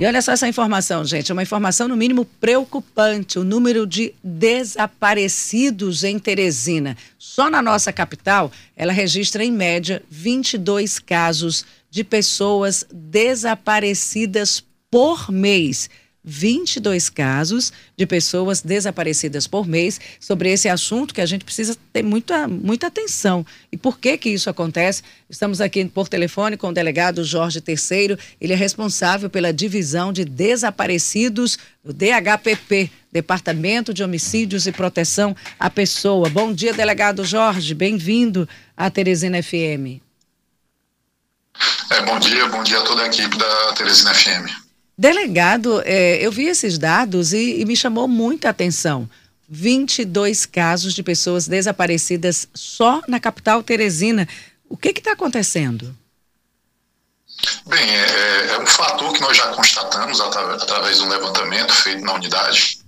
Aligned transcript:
E 0.00 0.06
olha 0.06 0.22
só 0.22 0.32
essa 0.32 0.48
informação, 0.48 1.04
gente, 1.04 1.30
é 1.30 1.34
uma 1.34 1.42
informação 1.42 1.86
no 1.86 1.94
mínimo 1.94 2.24
preocupante, 2.24 3.38
o 3.38 3.44
número 3.44 3.86
de 3.86 4.14
desaparecidos 4.24 6.04
em 6.04 6.18
Teresina. 6.18 6.96
Só 7.18 7.50
na 7.50 7.60
nossa 7.60 7.92
capital, 7.92 8.50
ela 8.74 8.94
registra 8.94 9.44
em 9.44 9.52
média 9.52 10.02
22 10.08 10.98
casos 10.98 11.66
de 11.90 12.02
pessoas 12.02 12.86
desaparecidas 12.90 14.64
por 14.90 15.30
mês. 15.30 15.90
22 16.22 17.08
casos 17.08 17.72
de 17.96 18.06
pessoas 18.06 18.60
desaparecidas 18.60 19.46
por 19.46 19.66
mês 19.66 20.00
sobre 20.20 20.52
esse 20.52 20.68
assunto 20.68 21.14
que 21.14 21.20
a 21.20 21.26
gente 21.26 21.44
precisa 21.44 21.76
ter 21.92 22.02
muita, 22.02 22.46
muita 22.46 22.88
atenção. 22.88 23.44
E 23.72 23.76
por 23.76 23.98
que 23.98 24.18
que 24.18 24.28
isso 24.28 24.50
acontece? 24.50 25.02
Estamos 25.28 25.60
aqui 25.60 25.84
por 25.86 26.08
telefone 26.08 26.56
com 26.56 26.68
o 26.68 26.72
delegado 26.72 27.24
Jorge 27.24 27.60
Terceiro, 27.60 28.18
ele 28.40 28.52
é 28.52 28.56
responsável 28.56 29.30
pela 29.30 29.52
divisão 29.52 30.12
de 30.12 30.24
desaparecidos 30.24 31.58
do 31.82 31.92
DHPP, 31.92 32.90
Departamento 33.10 33.94
de 33.94 34.02
Homicídios 34.02 34.66
e 34.66 34.72
Proteção 34.72 35.34
à 35.58 35.70
Pessoa. 35.70 36.28
Bom 36.28 36.52
dia, 36.52 36.74
delegado 36.74 37.24
Jorge, 37.24 37.74
bem-vindo 37.74 38.48
à 38.76 38.90
Teresina 38.90 39.42
FM. 39.42 40.00
É, 41.90 42.02
bom 42.02 42.18
dia, 42.18 42.46
bom 42.48 42.62
dia 42.62 42.78
a 42.78 42.82
toda 42.82 43.02
a 43.02 43.06
equipe 43.06 43.36
da 43.36 43.72
Teresina 43.72 44.14
FM. 44.14 44.69
Delegado, 45.00 45.80
é, 45.86 46.16
eu 46.16 46.30
vi 46.30 46.44
esses 46.44 46.76
dados 46.76 47.32
e, 47.32 47.58
e 47.58 47.64
me 47.64 47.74
chamou 47.74 48.06
muita 48.06 48.50
atenção. 48.50 49.08
22 49.48 50.44
casos 50.44 50.92
de 50.92 51.02
pessoas 51.02 51.48
desaparecidas 51.48 52.46
só 52.52 53.00
na 53.08 53.18
capital 53.18 53.62
Teresina. 53.62 54.28
O 54.68 54.76
que 54.76 54.90
está 54.90 55.12
acontecendo? 55.12 55.96
Bem, 57.64 57.80
é, 57.80 58.46
é, 58.48 58.58
um 58.58 58.66
fator 58.66 59.10
que 59.14 59.22
nós 59.22 59.34
já 59.34 59.46
constatamos 59.54 60.20
através 60.20 60.98
de 60.98 61.04
um 61.04 61.08
levantamento 61.08 61.72
feito 61.72 62.04
na 62.04 62.12
unidade 62.12 62.80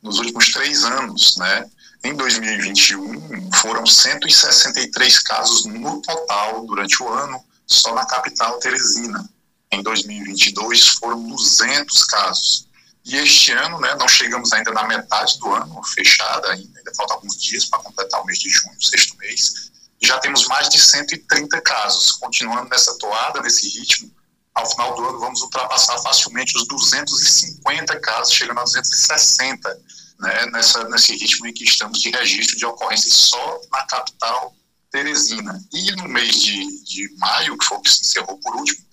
nos 0.00 0.20
últimos 0.20 0.52
três 0.52 0.84
anos, 0.84 1.36
né? 1.38 1.68
Em 2.04 2.14
2021, 2.14 3.50
foram 3.54 3.84
163 3.84 5.18
casos 5.18 5.64
no 5.64 6.00
total 6.02 6.64
durante 6.66 7.02
o 7.02 7.08
ano, 7.08 7.42
só 7.66 7.92
na 7.96 8.06
capital 8.06 8.60
Teresina 8.60 9.28
em 9.72 9.82
2022 9.82 10.88
foram 10.88 11.26
200 11.26 12.04
casos. 12.04 12.68
E 13.04 13.16
este 13.16 13.50
ano, 13.52 13.80
né, 13.80 13.96
não 13.98 14.06
chegamos 14.06 14.52
ainda 14.52 14.70
na 14.70 14.86
metade 14.86 15.38
do 15.40 15.52
ano, 15.52 15.82
fechada 15.82 16.52
ainda, 16.52 16.78
ainda 16.78 16.94
faltam 16.94 17.16
alguns 17.16 17.40
dias 17.40 17.64
para 17.64 17.80
completar 17.80 18.20
o 18.20 18.26
mês 18.26 18.38
de 18.38 18.48
junho, 18.48 18.80
sexto 18.80 19.16
mês, 19.16 19.72
e 20.00 20.06
já 20.06 20.18
temos 20.20 20.46
mais 20.46 20.68
de 20.68 20.78
130 20.78 21.60
casos. 21.62 22.12
Continuando 22.12 22.68
nessa 22.68 22.96
toada, 22.98 23.40
nesse 23.40 23.68
ritmo, 23.68 24.12
ao 24.54 24.70
final 24.70 24.94
do 24.94 25.08
ano 25.08 25.18
vamos 25.18 25.40
ultrapassar 25.42 25.98
facilmente 26.00 26.56
os 26.56 26.66
250 26.68 27.98
casos, 28.00 28.34
chegando 28.34 28.60
a 28.60 28.64
260, 28.64 29.80
né, 30.20 30.46
nessa, 30.52 30.84
nesse 30.88 31.16
ritmo 31.16 31.46
em 31.46 31.52
que 31.52 31.64
estamos 31.64 32.00
de 32.00 32.10
registro 32.10 32.56
de 32.56 32.66
ocorrências 32.66 33.14
só 33.14 33.60
na 33.72 33.82
capital 33.86 34.54
Teresina. 34.90 35.58
E 35.72 35.90
no 35.96 36.06
mês 36.06 36.36
de, 36.36 36.84
de 36.84 37.16
maio, 37.16 37.56
que 37.56 37.64
foi 37.64 37.78
o 37.78 37.80
que 37.80 37.90
se 37.90 38.02
encerrou 38.02 38.38
por 38.38 38.54
último, 38.54 38.84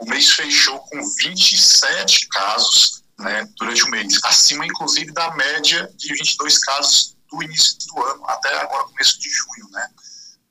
o 0.00 0.06
mês 0.06 0.30
fechou 0.30 0.78
com 0.80 0.98
27 1.22 2.28
casos 2.28 3.02
né, 3.18 3.46
durante 3.56 3.84
o 3.84 3.90
mês, 3.90 4.18
acima 4.24 4.66
inclusive 4.66 5.12
da 5.12 5.30
média 5.32 5.90
de 5.96 6.14
22 6.14 6.58
casos 6.58 7.16
do 7.30 7.42
início 7.42 7.76
do 7.86 8.02
ano, 8.02 8.24
até 8.26 8.60
agora 8.60 8.84
começo 8.84 9.20
de 9.20 9.28
junho. 9.28 9.70
Né. 9.70 9.88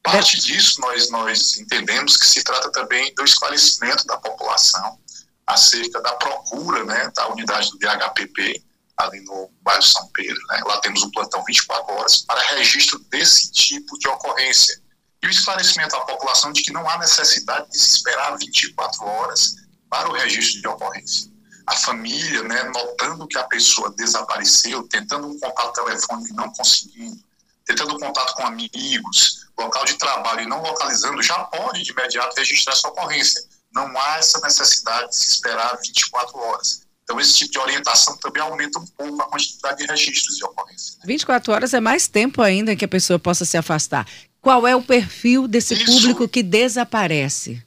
Parte 0.03 0.39
disso 0.39 0.80
nós, 0.81 1.09
nós 1.09 1.58
entendemos 1.58 2.16
que 2.16 2.25
se 2.25 2.44
trata 2.44 2.72
também 2.72 3.14
do 3.16 3.23
esclarecimento 3.23 4.06
da 4.06 4.17
população 4.17 5.00
acerca 5.47 6.00
da 6.02 6.13
procura 6.13 6.84
né, 6.84 7.11
da 7.16 7.28
unidade 7.30 7.72
do 7.72 7.80
DHPP, 7.80 8.63
ali 8.97 9.19
no 9.22 9.50
bairro 9.61 9.81
São 9.81 10.08
Pedro. 10.13 10.39
Né. 10.50 10.61
Lá 10.66 10.80
temos 10.81 11.02
um 11.02 11.09
plantão 11.09 11.44
24 11.44 11.91
horas 11.94 12.17
para 12.17 12.39
registro 12.56 13.00
desse 13.09 13.52
tipo 13.52 13.97
de 13.97 14.08
ocorrência 14.08 14.79
e 15.22 15.28
o 15.28 15.30
esclarecimento 15.30 15.96
à 15.96 16.02
população 16.02 16.52
de 16.52 16.62
que 16.62 16.72
não 16.72 16.88
há 16.90 16.97
necessidade 16.97 17.69
de 17.69 17.78
se 17.78 17.96
esperar 17.97 18.38
24 18.38 19.03
horas 19.03 19.56
para 19.90 20.09
o 20.09 20.13
registro 20.13 20.62
de 20.62 20.68
ocorrência. 20.68 21.30
A 21.68 21.75
família, 21.75 22.44
né, 22.44 22.63
notando 22.63 23.28
que 23.28 23.38
a 23.38 23.44
pessoa 23.44 23.94
desapareceu, 23.96 24.88
tentando 24.88 25.28
um 25.28 25.40
contato 25.40 25.74
telefônico 25.74 26.29
e 26.29 26.35
não 26.35 26.52
conseguindo, 26.52 27.19
tentando 27.66 27.96
um 27.96 28.00
contato 28.00 28.34
com 28.34 28.47
amigos, 28.47 29.46
local 29.58 29.85
de 29.85 29.94
trabalho 29.96 30.41
e 30.41 30.47
não 30.47 30.62
localizando, 30.62 31.22
já 31.22 31.44
pode 31.46 31.84
de 31.84 31.91
imediato 31.91 32.35
registrar 32.38 32.74
essa 32.74 32.88
ocorrência. 32.88 33.41
Não 33.72 33.85
há 34.00 34.18
essa 34.18 34.40
necessidade 34.40 35.09
de 35.09 35.16
se 35.16 35.28
esperar 35.29 35.78
24 35.78 36.38
horas. 36.38 36.81
Então, 37.03 37.19
esse 37.19 37.35
tipo 37.35 37.52
de 37.52 37.59
orientação 37.59 38.16
também 38.18 38.41
aumenta 38.41 38.79
um 38.79 38.85
pouco 38.85 39.22
a 39.22 39.25
quantidade 39.25 39.78
de 39.79 39.85
registros 39.85 40.38
de 40.38 40.46
ocorrência. 40.46 41.00
24 41.03 41.53
horas 41.53 41.74
é 41.74 41.79
mais 41.79 42.08
tempo 42.08 42.41
ainda 42.41 42.75
que 42.75 42.85
a 42.85 42.88
pessoa 42.88 43.19
possa 43.19 43.46
se 43.46 43.58
afastar. 43.58 44.08
Qual 44.41 44.67
é 44.67 44.75
o 44.75 44.81
perfil 44.81 45.47
desse 45.47 45.73
Isso. 45.73 45.85
público 45.85 46.27
que 46.27 46.41
desaparece? 46.41 47.63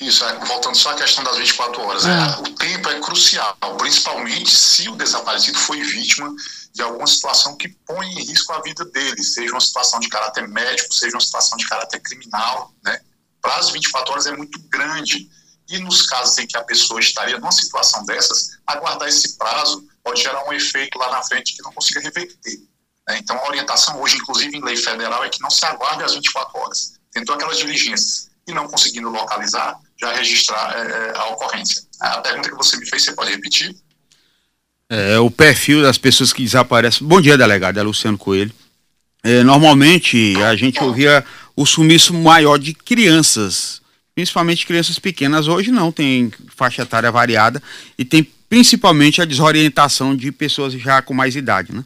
Isso, 0.00 0.24
é, 0.24 0.44
voltando 0.44 0.74
só 0.74 0.90
à 0.90 0.94
questão 0.94 1.24
das 1.24 1.38
24 1.38 1.80
horas. 1.80 2.04
Ah. 2.04 2.36
É, 2.38 2.40
o 2.40 2.54
tempo 2.54 2.88
é 2.88 3.00
crucial, 3.00 3.56
principalmente 3.78 4.50
se 4.50 4.88
o 4.88 4.96
desaparecido 4.96 5.58
foi 5.58 5.82
vítima 5.82 6.34
de 6.72 6.82
alguma 6.82 7.06
situação 7.06 7.56
que 7.56 7.68
põe 7.68 8.06
em 8.06 8.24
risco 8.26 8.52
a 8.52 8.60
vida 8.60 8.84
dele, 8.84 9.22
seja 9.22 9.52
uma 9.52 9.60
situação 9.60 9.98
de 9.98 10.08
caráter 10.08 10.46
médico, 10.46 10.92
seja 10.92 11.16
uma 11.16 11.22
situação 11.22 11.56
de 11.56 11.66
caráter 11.66 12.00
criminal. 12.00 12.74
Né? 12.84 13.00
O 13.38 13.40
prazo 13.40 13.68
de 13.68 13.74
24 13.74 14.12
horas 14.12 14.26
é 14.26 14.36
muito 14.36 14.60
grande. 14.68 15.30
E 15.68 15.78
nos 15.78 16.02
casos 16.02 16.38
em 16.38 16.46
que 16.46 16.56
a 16.56 16.62
pessoa 16.62 17.00
estaria 17.00 17.38
numa 17.38 17.50
situação 17.50 18.04
dessas, 18.04 18.50
aguardar 18.66 19.08
esse 19.08 19.36
prazo 19.36 19.84
pode 20.04 20.22
gerar 20.22 20.46
um 20.46 20.52
efeito 20.52 20.96
lá 20.98 21.10
na 21.10 21.22
frente 21.22 21.56
que 21.56 21.62
não 21.62 21.72
consiga 21.72 22.00
reverter. 22.00 22.60
Né? 23.06 23.18
Então, 23.18 23.36
a 23.36 23.48
orientação 23.48 24.00
hoje, 24.00 24.16
inclusive 24.16 24.56
em 24.56 24.64
lei 24.64 24.76
federal, 24.76 25.24
é 25.24 25.28
que 25.28 25.40
não 25.40 25.50
se 25.50 25.64
aguarde 25.64 26.02
as 26.02 26.14
24 26.14 26.58
horas. 26.58 26.94
Tentou 27.12 27.34
aquelas 27.34 27.58
diligências 27.58 28.28
e 28.46 28.52
não 28.52 28.68
conseguindo 28.68 29.08
localizar, 29.08 29.78
já 30.00 30.12
registrar 30.12 30.74
é, 30.76 30.80
é, 30.80 31.16
a 31.16 31.26
ocorrência. 31.26 31.82
A 32.00 32.20
pergunta 32.20 32.48
que 32.48 32.56
você 32.56 32.76
me 32.76 32.88
fez, 32.88 33.04
você 33.04 33.12
pode 33.12 33.30
repetir? 33.30 33.74
É, 34.88 35.18
o 35.18 35.30
perfil 35.30 35.82
das 35.82 35.98
pessoas 35.98 36.32
que 36.32 36.42
desaparecem. 36.42 37.06
Bom 37.06 37.20
dia, 37.20 37.36
delegado, 37.36 37.78
é 37.78 37.82
Luciano 37.82 38.16
Coelho. 38.16 38.52
É, 39.24 39.42
normalmente 39.42 40.36
a 40.44 40.54
gente 40.54 40.80
ouvia 40.82 41.24
o 41.56 41.66
sumiço 41.66 42.14
maior 42.14 42.58
de 42.58 42.72
crianças, 42.72 43.82
principalmente 44.14 44.66
crianças 44.66 45.00
pequenas. 45.00 45.48
Hoje 45.48 45.72
não, 45.72 45.90
tem 45.90 46.30
faixa 46.54 46.82
etária 46.82 47.10
variada 47.10 47.60
e 47.98 48.04
tem 48.04 48.22
principalmente 48.48 49.20
a 49.20 49.24
desorientação 49.24 50.14
de 50.14 50.30
pessoas 50.30 50.74
já 50.74 51.02
com 51.02 51.12
mais 51.12 51.34
idade, 51.34 51.74
né? 51.74 51.84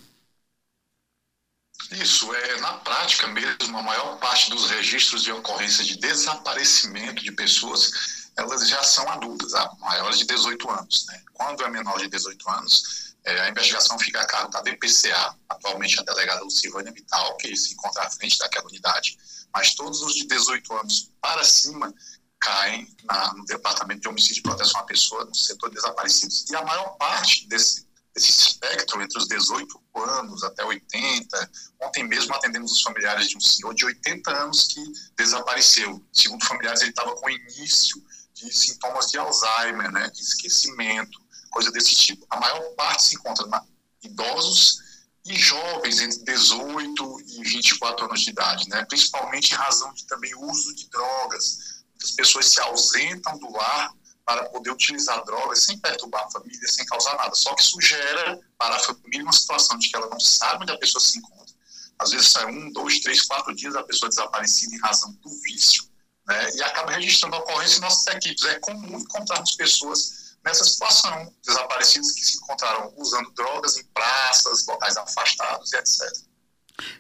Isso, 1.91 2.33
é 2.33 2.61
na 2.61 2.75
prática 2.75 3.27
mesmo, 3.29 3.77
a 3.77 3.83
maior 3.83 4.17
parte 4.19 4.49
dos 4.51 4.71
registros 4.71 5.25
de 5.25 5.33
ocorrência 5.33 5.85
de 5.85 5.97
desaparecimento 5.97 7.23
de 7.23 7.33
pessoas, 7.33 8.31
elas 8.37 8.69
já 8.69 8.83
são 8.85 9.09
adultas, 9.09 9.53
maiores 9.81 10.19
de 10.19 10.27
18 10.27 10.71
anos. 10.71 11.07
Né? 11.07 11.23
Quando 11.33 11.65
é 11.65 11.69
menor 11.69 11.99
de 11.99 12.09
18 12.09 12.49
anos, 12.51 13.15
é, 13.25 13.41
a 13.41 13.49
investigação 13.51 13.99
fica 13.99 14.21
a 14.21 14.27
cargo 14.27 14.51
da 14.51 14.63
DPCA, 14.63 15.35
atualmente 15.49 15.99
a 15.99 16.03
delegada 16.03 16.43
Lucivânia 16.43 16.93
Vital, 16.93 17.37
que 17.37 17.55
se 17.57 17.75
encontra 17.75 18.05
à 18.05 18.11
frente 18.11 18.39
daquela 18.39 18.67
unidade, 18.67 19.19
mas 19.53 19.75
todos 19.75 20.01
os 20.03 20.15
de 20.15 20.27
18 20.27 20.73
anos 20.75 21.11
para 21.21 21.43
cima 21.45 21.93
caem 22.39 22.89
na, 23.05 23.35
no 23.35 23.45
Departamento 23.45 24.01
de 24.01 24.09
Homicídio 24.09 24.41
e 24.41 24.43
Proteção 24.43 24.81
à 24.81 24.85
Pessoa, 24.85 25.25
no 25.25 25.35
setor 25.35 25.69
de 25.69 25.75
desaparecidos. 25.75 26.49
E 26.49 26.55
a 26.55 26.65
maior 26.65 26.97
parte 26.97 27.47
desse, 27.49 27.87
desse 28.15 28.31
espectro 28.31 29.01
entre 29.01 29.19
os 29.19 29.29
18 29.29 29.81
anos 29.95 30.43
até 30.43 30.65
80. 30.65 31.51
Ontem 31.81 32.05
mesmo 32.07 32.35
atendemos 32.35 32.73
os 32.73 32.83
familiares 32.83 33.29
de 33.29 33.37
um 33.37 33.41
senhor 33.41 33.75
de 33.75 33.85
80 33.85 34.31
anos 34.31 34.65
que 34.69 34.83
desapareceu. 35.17 36.05
Segundo 36.13 36.45
familiares, 36.45 36.81
ele 36.81 36.91
estava 36.91 37.15
com 37.15 37.31
início 37.31 38.03
de 38.35 38.53
sintomas 38.53 39.11
de 39.11 39.19
Alzheimer, 39.19 39.91
né, 39.93 40.09
de 40.11 40.21
esquecimento, 40.21 41.21
coisa 41.51 41.71
desse 41.71 41.95
tipo. 41.95 42.27
A 42.31 42.41
maior 42.41 42.63
parte 42.75 43.03
se 43.03 43.15
encontra 43.15 43.47
na 43.47 43.65
idosos 44.03 44.79
e 45.27 45.37
jovens 45.37 46.01
entre 46.01 46.25
18 46.25 47.21
e 47.29 47.43
24 47.43 48.07
anos 48.07 48.23
de 48.23 48.31
idade, 48.31 48.69
né, 48.69 48.85
principalmente 48.87 49.53
em 49.53 49.57
razão 49.57 49.93
de 49.93 50.07
também 50.07 50.35
uso 50.35 50.75
de 50.75 50.89
drogas. 50.89 51.85
As 52.03 52.13
pessoas 52.13 52.47
se 52.47 52.59
ausentam 52.61 53.39
do 53.39 53.53
lar 53.53 53.93
para 54.31 54.45
poder 54.45 54.71
utilizar 54.71 55.25
drogas 55.25 55.65
sem 55.65 55.77
perturbar 55.79 56.25
a 56.25 56.31
família, 56.31 56.69
sem 56.69 56.87
causar 56.87 57.17
nada. 57.17 57.35
Só 57.35 57.53
que 57.53 57.63
isso 57.63 57.81
gera 57.81 58.39
para 58.57 58.77
a 58.77 58.79
família 58.79 59.25
uma 59.25 59.33
situação 59.33 59.77
de 59.77 59.89
que 59.89 59.97
ela 59.97 60.09
não 60.09 60.21
sabe 60.21 60.63
onde 60.63 60.71
a 60.71 60.79
pessoa 60.79 61.03
se 61.03 61.19
encontra. 61.19 61.53
Às 61.99 62.13
vezes 62.13 62.29
sai 62.31 62.47
um, 62.47 62.73
dois, 62.73 63.01
três, 63.01 63.23
quatro 63.23 63.53
dias 63.57 63.75
a 63.75 63.83
pessoa 63.83 64.09
desaparecida 64.09 64.77
em 64.77 64.79
razão 64.79 65.13
do 65.21 65.31
vício, 65.43 65.83
né? 66.29 66.49
E 66.55 66.63
acaba 66.63 66.93
registrando 66.93 67.35
a 67.35 67.39
ocorrência 67.41 67.79
em 67.79 67.81
nossas 67.81 68.07
equipes. 68.15 68.45
É 68.45 68.61
comum 68.61 69.01
encontrarmos 69.01 69.57
pessoas 69.57 70.37
nessa 70.45 70.65
situação, 70.65 71.35
desaparecidos 71.45 72.13
que 72.13 72.25
se 72.25 72.37
encontraram 72.37 72.95
usando 72.99 73.33
drogas 73.33 73.79
em 73.79 73.85
praças, 73.87 74.65
locais 74.65 74.97
afastados 74.97 75.73
etc. 75.73 76.03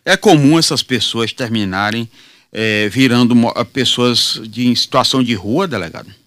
É 0.05 0.17
comum 0.17 0.59
essas 0.59 0.83
pessoas 0.83 1.33
terminarem 1.33 2.11
é, 2.53 2.89
virando 2.89 3.37
pessoas 3.73 4.41
de, 4.49 4.67
em 4.67 4.75
situação 4.75 5.23
de 5.23 5.35
rua, 5.35 5.69
delegado? 5.69 6.20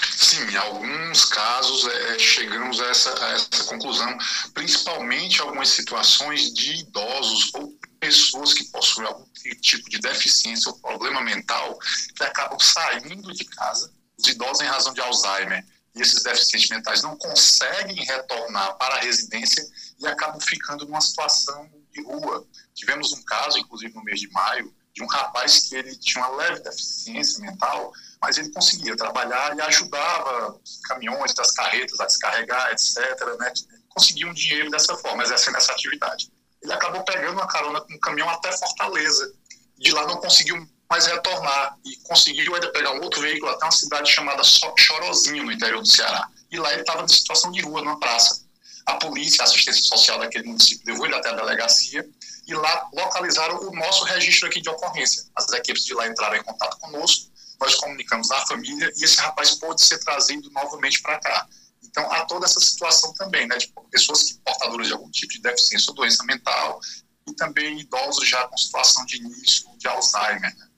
Sim, 0.00 0.42
em 0.50 0.56
alguns 0.56 1.24
casos 1.24 1.86
é, 1.86 2.18
chegamos 2.18 2.80
a 2.80 2.86
essa, 2.86 3.24
a 3.24 3.32
essa 3.32 3.64
conclusão, 3.64 4.16
principalmente 4.54 5.40
algumas 5.40 5.70
situações 5.70 6.52
de 6.54 6.80
idosos 6.80 7.52
ou 7.54 7.76
pessoas 7.98 8.54
que 8.54 8.64
possuem 8.64 9.08
algum 9.08 9.26
tipo 9.60 9.90
de 9.90 9.98
deficiência 9.98 10.70
ou 10.70 10.78
problema 10.78 11.20
mental 11.20 11.76
que 12.14 12.22
acabam 12.22 12.58
saindo 12.60 13.32
de 13.32 13.44
casa, 13.44 13.92
os 14.16 14.28
idosos 14.28 14.60
em 14.60 14.66
razão 14.68 14.94
de 14.94 15.00
Alzheimer 15.00 15.64
e 15.94 16.02
esses 16.02 16.22
deficientes 16.22 16.70
mentais 16.70 17.02
não 17.02 17.16
conseguem 17.16 18.04
retornar 18.04 18.76
para 18.76 18.96
a 18.96 19.00
residência 19.00 19.66
e 19.98 20.06
acabam 20.06 20.40
ficando 20.40 20.84
numa 20.84 21.00
situação 21.00 21.68
de 21.92 22.02
rua. 22.02 22.46
Tivemos 22.74 23.12
um 23.12 23.22
caso, 23.24 23.58
inclusive 23.58 23.94
no 23.94 24.04
mês 24.04 24.20
de 24.20 24.30
maio, 24.30 24.72
de 24.94 25.02
um 25.02 25.06
rapaz 25.06 25.60
que 25.60 25.74
ele 25.76 25.96
tinha 25.96 26.24
uma 26.24 26.36
leve 26.36 26.60
deficiência 26.60 27.40
mental, 27.40 27.92
mas 28.20 28.38
ele 28.38 28.50
conseguia 28.50 28.96
trabalhar 28.96 29.56
e 29.56 29.60
ajudava 29.62 30.58
os 30.62 30.80
caminhões 30.82 31.34
das 31.34 31.52
carretas 31.52 31.98
a 32.00 32.06
descarregar, 32.06 32.72
etc. 32.72 32.96
Né? 33.38 33.52
Conseguia 33.88 34.26
um 34.26 34.34
dinheiro 34.34 34.70
dessa 34.70 34.96
forma, 34.96 35.22
exercendo 35.22 35.56
essa 35.56 35.72
atividade. 35.72 36.30
Ele 36.62 36.72
acabou 36.72 37.04
pegando 37.04 37.34
uma 37.34 37.46
carona 37.46 37.80
com 37.80 37.92
um 37.92 38.00
caminhão 38.00 38.28
até 38.28 38.50
Fortaleza. 38.56 39.32
De 39.78 39.92
lá 39.92 40.06
não 40.06 40.16
conseguiu 40.16 40.56
mais 40.90 41.06
retornar 41.06 41.76
e 41.84 41.96
conseguiu 42.08 42.54
ainda 42.54 42.72
pegar 42.72 42.92
um 42.92 43.02
outro 43.02 43.20
veículo 43.20 43.52
até 43.52 43.64
uma 43.64 43.72
cidade 43.72 44.10
chamada 44.10 44.42
Chorozinho, 44.42 45.44
no 45.44 45.52
interior 45.52 45.80
do 45.80 45.88
Ceará. 45.88 46.28
E 46.50 46.58
lá 46.58 46.72
ele 46.72 46.80
estava 46.80 47.02
em 47.02 47.08
situação 47.08 47.52
de 47.52 47.60
rua, 47.60 47.82
numa 47.82 48.00
praça. 48.00 48.46
A 48.86 48.94
polícia, 48.94 49.42
a 49.42 49.44
assistência 49.44 49.82
social 49.82 50.18
daquele 50.18 50.48
município 50.48 50.82
levou 50.86 51.06
ele 51.06 51.14
até 51.14 51.28
a 51.28 51.34
delegacia 51.34 52.08
e 52.46 52.54
lá 52.54 52.88
localizaram 52.94 53.60
o 53.60 53.76
nosso 53.76 54.04
registro 54.04 54.48
aqui 54.48 54.62
de 54.62 54.70
ocorrência. 54.70 55.22
As 55.36 55.52
equipes 55.52 55.84
de 55.84 55.92
lá 55.92 56.08
entraram 56.08 56.36
em 56.36 56.42
contato 56.42 56.78
conosco, 56.78 57.30
nós 57.60 57.74
comunicamos 57.74 58.30
à 58.30 58.46
família 58.46 58.90
e 58.96 59.04
esse 59.04 59.18
rapaz 59.18 59.52
pôde 59.52 59.82
ser 59.82 59.98
trazido 59.98 60.50
novamente 60.50 61.02
para 61.02 61.18
cá. 61.18 61.46
Então, 61.82 62.10
há 62.12 62.24
toda 62.26 62.44
essa 62.44 62.60
situação 62.60 63.12
também, 63.14 63.46
né, 63.46 63.56
de 63.56 63.72
pessoas 63.90 64.22
que 64.22 64.34
portadoras 64.44 64.86
de 64.86 64.92
algum 64.92 65.10
tipo 65.10 65.32
de 65.32 65.40
deficiência 65.40 65.90
ou 65.90 65.96
doença 65.96 66.24
mental 66.24 66.80
e 67.26 67.34
também 67.34 67.80
idosos 67.80 68.28
já 68.28 68.46
com 68.46 68.56
situação 68.56 69.04
de 69.06 69.16
início 69.16 69.64
de 69.78 69.88
Alzheimer. 69.88 70.54
Né? 70.56 70.68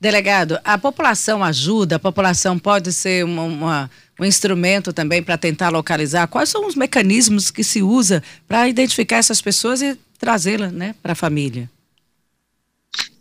Delegado, 0.00 0.58
a 0.64 0.76
população 0.76 1.42
ajuda, 1.44 1.96
a 1.96 2.00
população 2.00 2.58
pode 2.58 2.92
ser 2.92 3.24
uma, 3.24 3.42
uma 3.42 3.90
um 4.18 4.24
instrumento 4.24 4.92
também 4.92 5.22
para 5.22 5.36
tentar 5.36 5.70
localizar 5.70 6.26
quais 6.28 6.48
são 6.48 6.66
os 6.66 6.74
mecanismos 6.74 7.50
que 7.50 7.64
se 7.64 7.82
usa 7.82 8.22
para 8.46 8.68
identificar 8.68 9.16
essas 9.16 9.40
pessoas 9.40 9.82
e 9.82 9.98
trazê-las 10.18 10.72
né, 10.72 10.94
para 11.02 11.12
a 11.12 11.16
família. 11.16 11.70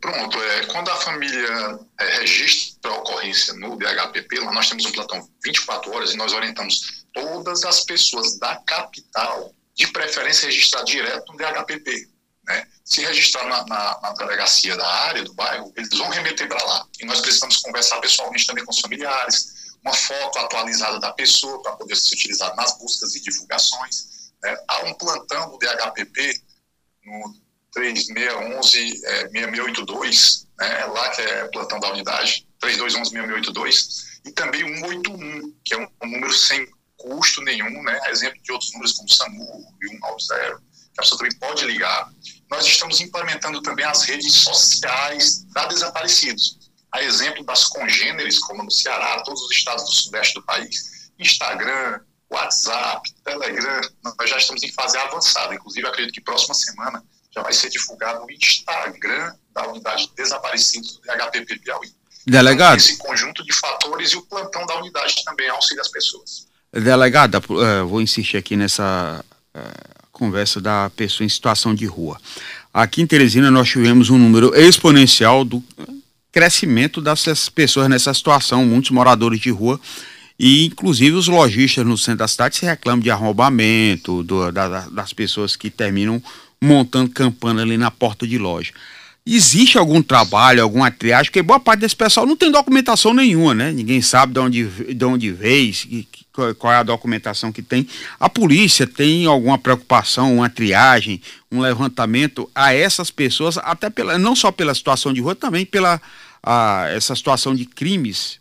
Pronto, 0.04 0.38
é, 0.38 0.66
quando 0.66 0.90
a 0.90 0.98
família 0.98 1.80
é, 2.00 2.20
registra 2.20 2.92
a 2.92 2.98
ocorrência 2.98 3.54
no 3.54 3.78
DHPP, 3.78 4.40
lá 4.40 4.52
nós 4.52 4.68
temos 4.68 4.86
um 4.86 4.92
plantão 4.92 5.30
24 5.44 5.94
horas 5.94 6.14
e 6.14 6.18
nós 6.18 6.34
orientamos 6.34 7.06
todas 7.14 7.64
as 7.64 7.86
pessoas 7.86 8.38
da 8.38 8.58
capital, 8.68 9.54
de 9.74 9.88
preferência 9.88 10.48
registrar 10.48 10.84
direto 10.84 11.32
no 11.32 11.38
DHPP. 11.38 12.10
Né? 12.46 12.68
Se 12.84 13.02
registrar 13.02 13.46
na, 13.48 13.66
na, 13.66 14.02
na, 14.02 14.14
delegacia 14.14 14.76
da 14.76 14.86
área, 14.86 15.24
do 15.24 15.34
bairro, 15.34 15.72
eles 15.78 15.98
vão 15.98 16.10
remeter 16.10 16.48
para 16.48 16.64
lá. 16.66 16.86
E 17.00 17.06
nós 17.06 17.22
precisamos 17.22 17.58
conversar 17.58 18.02
pessoalmente 18.02 18.46
também 18.46 18.66
com 18.66 18.72
os 18.72 18.80
familiares, 18.80 19.78
uma 19.84 19.94
foto 19.94 20.40
atualizada 20.40 21.00
da 21.00 21.14
pessoa 21.14 21.62
para 21.64 21.78
poder 21.78 21.96
ser 21.96 22.16
utilizada 22.16 22.56
nas 22.56 22.78
buscas 22.78 23.16
e 23.16 23.22
divulgações. 23.22 24.34
Né? 24.42 24.58
Há 24.68 24.84
um 24.86 24.94
plantão 24.96 25.50
do 25.52 25.58
DHPP 25.58 26.42
no 27.06 27.43
3611 27.74 29.06
é, 29.06 29.30
6682, 29.30 30.48
né? 30.60 30.86
lá 30.86 31.10
que 31.10 31.22
é 31.22 31.48
plantão 31.50 31.80
da 31.80 31.92
unidade, 31.92 32.48
3211 32.60 33.12
6682, 33.12 34.22
e 34.26 34.32
também 34.32 34.62
181, 34.80 35.54
que 35.66 35.74
é 35.74 35.78
um, 35.78 35.88
um 36.04 36.08
número 36.08 36.34
sem 36.34 36.68
custo 36.98 37.42
nenhum, 37.42 37.84
né? 37.84 38.00
exemplo 38.10 38.42
de 38.42 38.52
outros 38.52 38.72
números 38.74 38.94
como 38.94 39.10
SAMU 39.10 39.66
e 39.82 39.88
190, 39.90 40.62
que 40.94 41.00
a 41.00 41.02
pessoa 41.02 41.20
também 41.20 41.38
pode 41.38 41.66
ligar. 41.66 42.10
Nós 42.50 42.66
estamos 42.66 43.02
implementando 43.02 43.62
também 43.62 43.86
as 43.86 44.04
redes 44.04 44.32
sociais 44.32 45.44
da 45.54 45.66
desaparecidos. 45.66 46.72
A 46.92 47.02
exemplo 47.02 47.44
das 47.44 47.66
congêneres, 47.66 48.38
como 48.40 48.64
no 48.64 48.70
Ceará, 48.70 49.22
todos 49.24 49.42
os 49.42 49.52
estados 49.52 49.84
do 49.84 49.92
sudeste 49.92 50.36
do 50.36 50.44
país, 50.44 51.12
Instagram, 51.18 52.00
WhatsApp, 52.30 53.12
Telegram, 53.24 53.82
nós 54.04 54.30
já 54.30 54.38
estamos 54.38 54.62
em 54.62 54.72
fase 54.72 54.98
avançada. 54.98 55.56
Inclusive, 55.56 55.88
acredito 55.88 56.14
que 56.14 56.22
próxima 56.22 56.54
semana 56.54 57.04
já 57.36 57.42
vai 57.42 57.54
ser 57.54 57.70
divulgado 57.70 58.24
o 58.24 58.32
Instagram 58.32 59.34
da 59.54 59.68
unidade 59.68 60.08
de 60.08 60.16
desaparecidos 60.16 61.00
do 61.04 61.12
HPP 61.12 61.60
Piauí. 61.60 61.90
Delegado. 62.26 62.78
Esse 62.78 62.98
conjunto 62.98 63.44
de 63.44 63.54
fatores 63.54 64.12
e 64.12 64.18
o 64.18 64.22
plantão 64.22 64.66
da 64.66 64.78
unidade 64.78 65.16
também 65.26 65.50
auxilia 65.50 65.82
as 65.82 65.90
pessoas. 65.90 66.48
Delegada, 66.72 67.40
uh, 67.40 67.88
vou 67.88 68.02
insistir 68.02 68.38
aqui 68.38 68.56
nessa 68.56 69.24
uh, 69.56 70.08
conversa 70.12 70.62
da 70.62 70.90
pessoa 70.96 71.26
em 71.26 71.30
situação 71.30 71.76
de 71.76 71.86
rua. 71.86 72.20
Aqui 72.74 73.02
em 73.02 73.08
Teresina 73.08 73.52
nós 73.52 73.70
tivemos 73.70 74.10
um 74.10 74.18
número 74.18 74.56
exponencial 74.56 75.44
do 75.44 75.62
crescimento 76.32 77.02
dessas 77.02 77.50
pessoas 77.50 77.90
nessa 77.90 78.14
situação, 78.14 78.66
muitos 78.66 78.90
moradores 78.90 79.40
de 79.40 79.52
rua 79.52 79.80
e 80.38 80.66
inclusive 80.66 81.16
os 81.16 81.28
lojistas 81.28 81.86
no 81.86 81.98
centro 81.98 82.20
da 82.20 82.28
cidade 82.28 82.56
se 82.58 82.66
reclamam 82.66 83.00
de 83.00 83.12
arrombamento, 83.12 84.24
do, 84.24 84.52
da, 84.52 84.88
das 84.90 85.14
pessoas 85.14 85.56
que 85.56 85.70
terminam 85.70 86.22
montando 86.64 87.10
campana 87.10 87.62
ali 87.62 87.78
na 87.78 87.92
porta 87.92 88.26
de 88.26 88.38
loja. 88.38 88.72
Existe 89.26 89.78
algum 89.78 90.02
trabalho, 90.02 90.62
alguma 90.62 90.92
triagem? 90.92 91.26
Porque 91.26 91.42
boa 91.42 91.60
parte 91.60 91.82
desse 91.82 91.96
pessoal 91.96 92.26
não 92.26 92.36
tem 92.36 92.52
documentação 92.52 93.14
nenhuma, 93.14 93.54
né? 93.54 93.72
Ninguém 93.72 94.02
sabe 94.02 94.34
de 94.34 94.40
onde, 94.40 94.94
de 94.94 95.06
onde 95.06 95.32
veio, 95.32 95.74
qual 96.58 96.74
é 96.74 96.78
a 96.78 96.84
documentação 96.84 97.52
que 97.52 97.62
tem. 97.62 97.88
A 98.20 98.30
polícia 98.30 98.86
tem 98.86 99.26
alguma 99.26 99.58
preocupação, 99.58 100.36
uma 100.36 100.50
triagem, 100.50 101.22
um 101.52 101.62
levantamento 101.62 102.50
a 102.54 102.74
essas 102.74 103.12
pessoas, 103.12 103.58
até 103.58 103.90
pela, 103.90 104.18
não 104.18 104.36
só 104.36 104.52
pela 104.52 104.76
situação 104.76 105.14
de 105.14 105.22
rua, 105.22 105.36
também 105.36 105.66
pela 105.66 106.02
a, 106.42 106.88
essa 106.90 107.16
situação 107.16 107.56
de 107.56 107.66
crimes, 107.66 108.40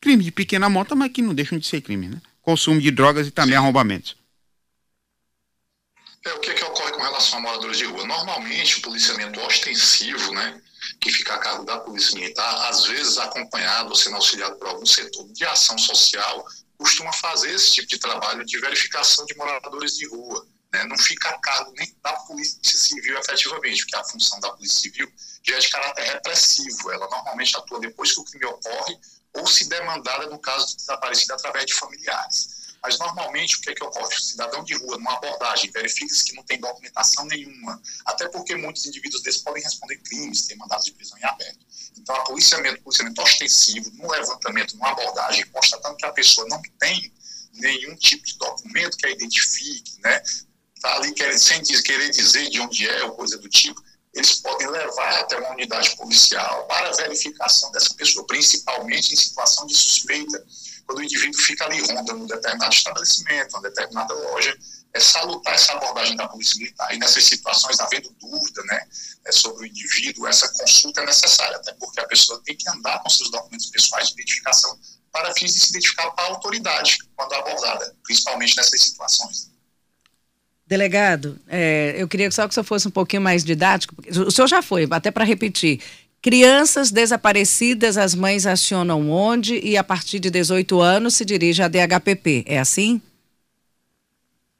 crime 0.00 0.22
de 0.22 0.30
pequena 0.30 0.68
monta, 0.68 0.94
mas 0.94 1.10
que 1.10 1.22
não 1.22 1.34
deixam 1.34 1.58
de 1.58 1.66
ser 1.66 1.80
crime, 1.80 2.08
né? 2.08 2.20
Consumo 2.42 2.80
de 2.80 2.90
drogas 2.90 3.26
e 3.26 3.30
também 3.30 3.56
arrombamentos. 3.56 4.16
É, 6.24 6.32
o 6.32 6.40
que, 6.40 6.50
é 6.50 6.54
que 6.54 6.64
ocorre 6.64 6.92
com 6.92 7.02
relação 7.02 7.38
a 7.38 7.42
moradores 7.42 7.78
de 7.78 7.84
rua? 7.84 8.04
Normalmente, 8.04 8.78
o 8.78 8.82
policiamento 8.82 9.40
ostensivo, 9.40 10.32
né, 10.32 10.60
que 11.00 11.12
fica 11.12 11.34
a 11.34 11.38
cargo 11.38 11.64
da 11.64 11.78
Polícia 11.78 12.14
Militar, 12.14 12.68
às 12.68 12.84
vezes 12.84 13.18
acompanhado 13.18 13.90
ou 13.90 13.96
sendo 13.96 14.16
auxiliado 14.16 14.56
por 14.56 14.68
algum 14.68 14.86
setor 14.86 15.26
de 15.32 15.44
ação 15.44 15.78
social, 15.78 16.44
costuma 16.76 17.12
fazer 17.12 17.54
esse 17.54 17.72
tipo 17.74 17.88
de 17.88 17.98
trabalho 17.98 18.44
de 18.44 18.60
verificação 18.60 19.24
de 19.26 19.36
moradores 19.36 19.96
de 19.96 20.06
rua. 20.08 20.46
Né? 20.72 20.84
Não 20.84 20.98
fica 20.98 21.30
a 21.30 21.38
cargo 21.40 21.72
nem 21.76 21.96
da 22.02 22.12
Polícia 22.12 22.60
Civil 22.62 23.18
efetivamente, 23.18 23.82
porque 23.82 23.96
a 23.96 24.04
função 24.04 24.38
da 24.40 24.50
Polícia 24.50 24.80
Civil 24.80 25.10
já 25.42 25.56
é 25.56 25.58
de 25.58 25.68
caráter 25.68 26.02
repressivo. 26.04 26.90
Ela 26.90 27.08
normalmente 27.08 27.56
atua 27.56 27.80
depois 27.80 28.12
que 28.12 28.20
o 28.20 28.24
crime 28.24 28.46
ocorre 28.46 28.98
ou 29.34 29.46
se 29.46 29.68
demandada 29.68 30.26
no 30.26 30.38
caso 30.38 30.68
de 30.68 30.76
desaparecida 30.76 31.34
através 31.34 31.66
de 31.66 31.74
familiares. 31.74 32.57
Mas 32.82 32.98
normalmente 32.98 33.56
o 33.56 33.60
que, 33.60 33.70
é 33.70 33.74
que 33.74 33.84
ocorre? 33.84 34.14
O 34.14 34.20
cidadão 34.20 34.62
de 34.62 34.74
rua, 34.74 34.96
numa 34.96 35.14
abordagem, 35.14 35.70
verifica-se 35.70 36.24
que 36.24 36.34
não 36.34 36.42
tem 36.44 36.60
documentação 36.60 37.24
nenhuma, 37.26 37.80
até 38.06 38.28
porque 38.28 38.54
muitos 38.56 38.86
indivíduos 38.86 39.22
desses 39.22 39.42
podem 39.42 39.62
responder 39.62 39.96
crimes, 39.98 40.46
ter 40.46 40.54
mandados 40.56 40.84
de 40.84 40.92
prisão 40.92 41.18
em 41.18 41.24
aberto. 41.24 41.66
Então, 41.96 42.14
a 42.14 42.24
policiamento, 42.24 42.82
policiamento 42.82 43.20
ostensivo, 43.20 43.90
no 43.94 44.10
levantamento, 44.10 44.74
numa 44.74 44.90
abordagem, 44.90 45.46
constatando 45.46 45.96
que 45.96 46.06
a 46.06 46.12
pessoa 46.12 46.46
não 46.48 46.60
tem 46.78 47.12
nenhum 47.54 47.96
tipo 47.96 48.24
de 48.24 48.38
documento 48.38 48.96
que 48.96 49.06
a 49.06 49.10
identifique, 49.10 50.00
né? 50.02 50.22
Está 50.74 50.94
ali 50.94 51.12
querendo, 51.12 51.38
sem 51.38 51.60
querer 51.62 52.10
dizer 52.10 52.48
de 52.50 52.60
onde 52.60 52.88
é 52.88 53.04
ou 53.04 53.12
coisa 53.12 53.36
do 53.38 53.48
tipo, 53.48 53.82
eles 54.14 54.34
podem 54.36 54.68
levar 54.68 55.20
até 55.20 55.36
uma 55.38 55.50
unidade 55.50 55.96
policial 55.96 56.66
para 56.66 56.92
verificação 56.92 57.70
dessa 57.72 57.94
pessoa, 57.94 58.26
principalmente 58.26 59.12
em 59.12 59.16
situação 59.16 59.66
de 59.66 59.74
suspeita 59.74 60.44
quando 60.88 61.00
o 61.00 61.02
indivíduo 61.02 61.38
fica 61.42 61.66
ali 61.66 61.78
rondando 61.82 62.24
um 62.24 62.26
determinado 62.26 62.74
estabelecimento, 62.74 63.52
uma 63.52 63.62
determinada 63.62 64.14
loja, 64.14 64.56
é 64.94 64.98
salutar 64.98 65.52
essa 65.52 65.72
abordagem 65.74 66.16
da 66.16 66.26
polícia 66.26 66.58
militar. 66.58 66.94
E 66.94 66.98
nessas 66.98 67.24
situações, 67.24 67.78
havendo 67.78 68.10
dúvida 68.18 68.62
né, 68.64 68.80
é, 69.26 69.30
sobre 69.30 69.64
o 69.64 69.66
indivíduo, 69.66 70.26
essa 70.26 70.48
consulta 70.48 71.02
é 71.02 71.06
necessária, 71.06 71.56
até 71.56 71.74
porque 71.74 72.00
a 72.00 72.06
pessoa 72.06 72.40
tem 72.42 72.56
que 72.56 72.66
andar 72.70 73.02
com 73.02 73.10
seus 73.10 73.30
documentos 73.30 73.66
pessoais 73.66 74.08
de 74.08 74.14
identificação 74.14 74.78
para 75.12 75.30
fins 75.34 75.52
de 75.52 75.60
se 75.60 75.70
identificar 75.70 76.10
para 76.12 76.24
a 76.24 76.28
autoridade 76.28 76.96
quando 77.14 77.34
abordada, 77.34 77.94
principalmente 78.02 78.56
nessas 78.56 78.80
situações. 78.80 79.50
Delegado, 80.66 81.38
é, 81.48 81.96
eu 81.98 82.08
queria 82.08 82.30
só 82.30 82.46
que 82.46 82.52
o 82.52 82.54
senhor 82.54 82.64
fosse 82.64 82.88
um 82.88 82.90
pouquinho 82.90 83.20
mais 83.20 83.44
didático. 83.44 83.94
O 84.26 84.30
senhor 84.30 84.46
já 84.46 84.62
foi, 84.62 84.88
até 84.90 85.10
para 85.10 85.24
repetir. 85.24 85.82
Crianças 86.20 86.90
desaparecidas, 86.90 87.96
as 87.96 88.14
mães 88.14 88.44
acionam 88.44 89.10
onde 89.10 89.60
e 89.60 89.76
a 89.76 89.84
partir 89.84 90.18
de 90.18 90.30
18 90.30 90.80
anos 90.80 91.14
se 91.14 91.24
dirige 91.24 91.62
à 91.62 91.68
DHPP. 91.68 92.44
É 92.46 92.58
assim? 92.58 93.00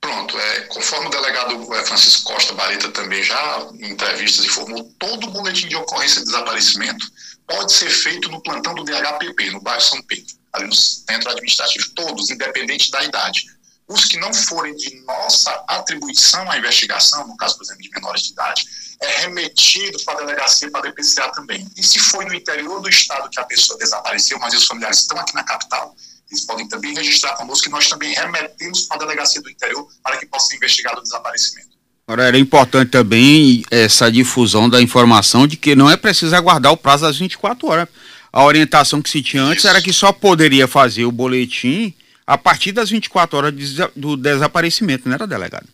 Pronto, 0.01 0.39
é, 0.39 0.61
conforme 0.63 1.09
o 1.09 1.11
delegado 1.11 1.75
é, 1.75 1.85
Francisco 1.85 2.33
Costa 2.33 2.55
Bareta 2.55 2.89
também 2.91 3.23
já 3.25 3.69
em 3.81 3.91
entrevistas 3.91 4.45
informou, 4.45 4.85
todo 4.99 5.31
boletim 5.31 5.67
de 5.67 5.75
ocorrência 5.75 6.21
de 6.21 6.27
desaparecimento 6.27 7.05
pode 7.47 7.73
ser 7.73 7.91
feito 7.91 8.31
no 8.31 8.41
plantão 8.41 8.75
do 8.75 8.85
DHPP, 8.85 9.51
no 9.51 9.61
bairro 9.61 9.81
São 9.81 10.01
Pedro. 10.03 10.37
ali 10.53 10.67
no 10.67 10.75
centro 10.75 11.31
administrativo, 11.31 11.91
todos, 11.95 12.31
independente 12.31 12.91
da 12.91 13.03
idade. 13.03 13.47
Os 13.89 14.05
que 14.05 14.19
não 14.19 14.33
forem 14.35 14.77
de 14.77 15.03
nossa 15.07 15.51
atribuição 15.67 16.51
à 16.51 16.59
investigação, 16.59 17.27
no 17.27 17.37
caso, 17.37 17.57
por 17.57 17.65
exemplo, 17.65 17.83
de 17.83 17.91
menores 17.91 18.23
de 18.23 18.33
idade, 18.33 18.65
é 19.01 19.21
remetido 19.23 19.99
para 20.05 20.15
a 20.15 20.27
delegacia, 20.27 20.71
para 20.71 20.81
a 20.81 20.91
DPCA 20.91 21.33
também. 21.33 21.67
E 21.75 21.83
se 21.83 21.99
foi 21.99 22.27
no 22.27 22.35
interior 22.35 22.83
do 22.83 22.89
estado 22.89 23.31
que 23.31 23.41
a 23.41 23.45
pessoa 23.45 23.79
desapareceu, 23.79 24.39
mas 24.39 24.53
os 24.53 24.67
familiares 24.67 24.99
estão 24.99 25.19
aqui 25.19 25.35
na 25.35 25.43
capital, 25.43 25.95
eles 26.31 26.45
podem 26.45 26.69
também 26.69 26.95
registrar 26.95 27.35
conosco 27.37 27.65
que 27.65 27.71
nós 27.71 27.89
também 27.89 28.13
remetemos 28.15 28.83
para 28.83 28.99
a 28.99 29.01
delegacia 29.01 29.41
do 29.41 29.49
interior 29.49 29.89
para 30.03 30.19
que 30.19 30.27
possa 30.27 30.49
ser 30.49 30.57
investigado 30.57 31.01
o 31.01 31.03
desaparecimento. 31.03 31.69
Agora, 32.07 32.25
era 32.25 32.39
importante 32.39 32.91
também 32.91 33.65
essa 33.71 34.11
difusão 34.11 34.69
da 34.69 34.81
informação 34.81 35.47
de 35.47 35.57
que 35.57 35.75
não 35.75 35.91
é 35.91 35.97
preciso 35.97 36.35
aguardar 36.35 36.73
o 36.73 36.77
prazo 36.77 37.05
das 37.05 37.19
24 37.19 37.67
horas. 37.69 37.89
A 38.31 38.45
orientação 38.45 39.01
que 39.01 39.09
se 39.09 39.23
tinha 39.23 39.43
antes 39.43 39.59
Isso. 39.65 39.69
era 39.69 39.81
que 39.81 39.93
só 39.93 40.13
poderia 40.13 40.69
fazer 40.69 41.05
o 41.05 41.13
boletim 41.13 41.95
a 42.29 42.37
partir 42.37 42.73
das 42.73 42.91
24 42.91 43.39
horas 43.39 43.55
do 43.97 44.15
desaparecimento, 44.15 45.09
não 45.09 45.15
era, 45.15 45.27
delegado? 45.27 45.67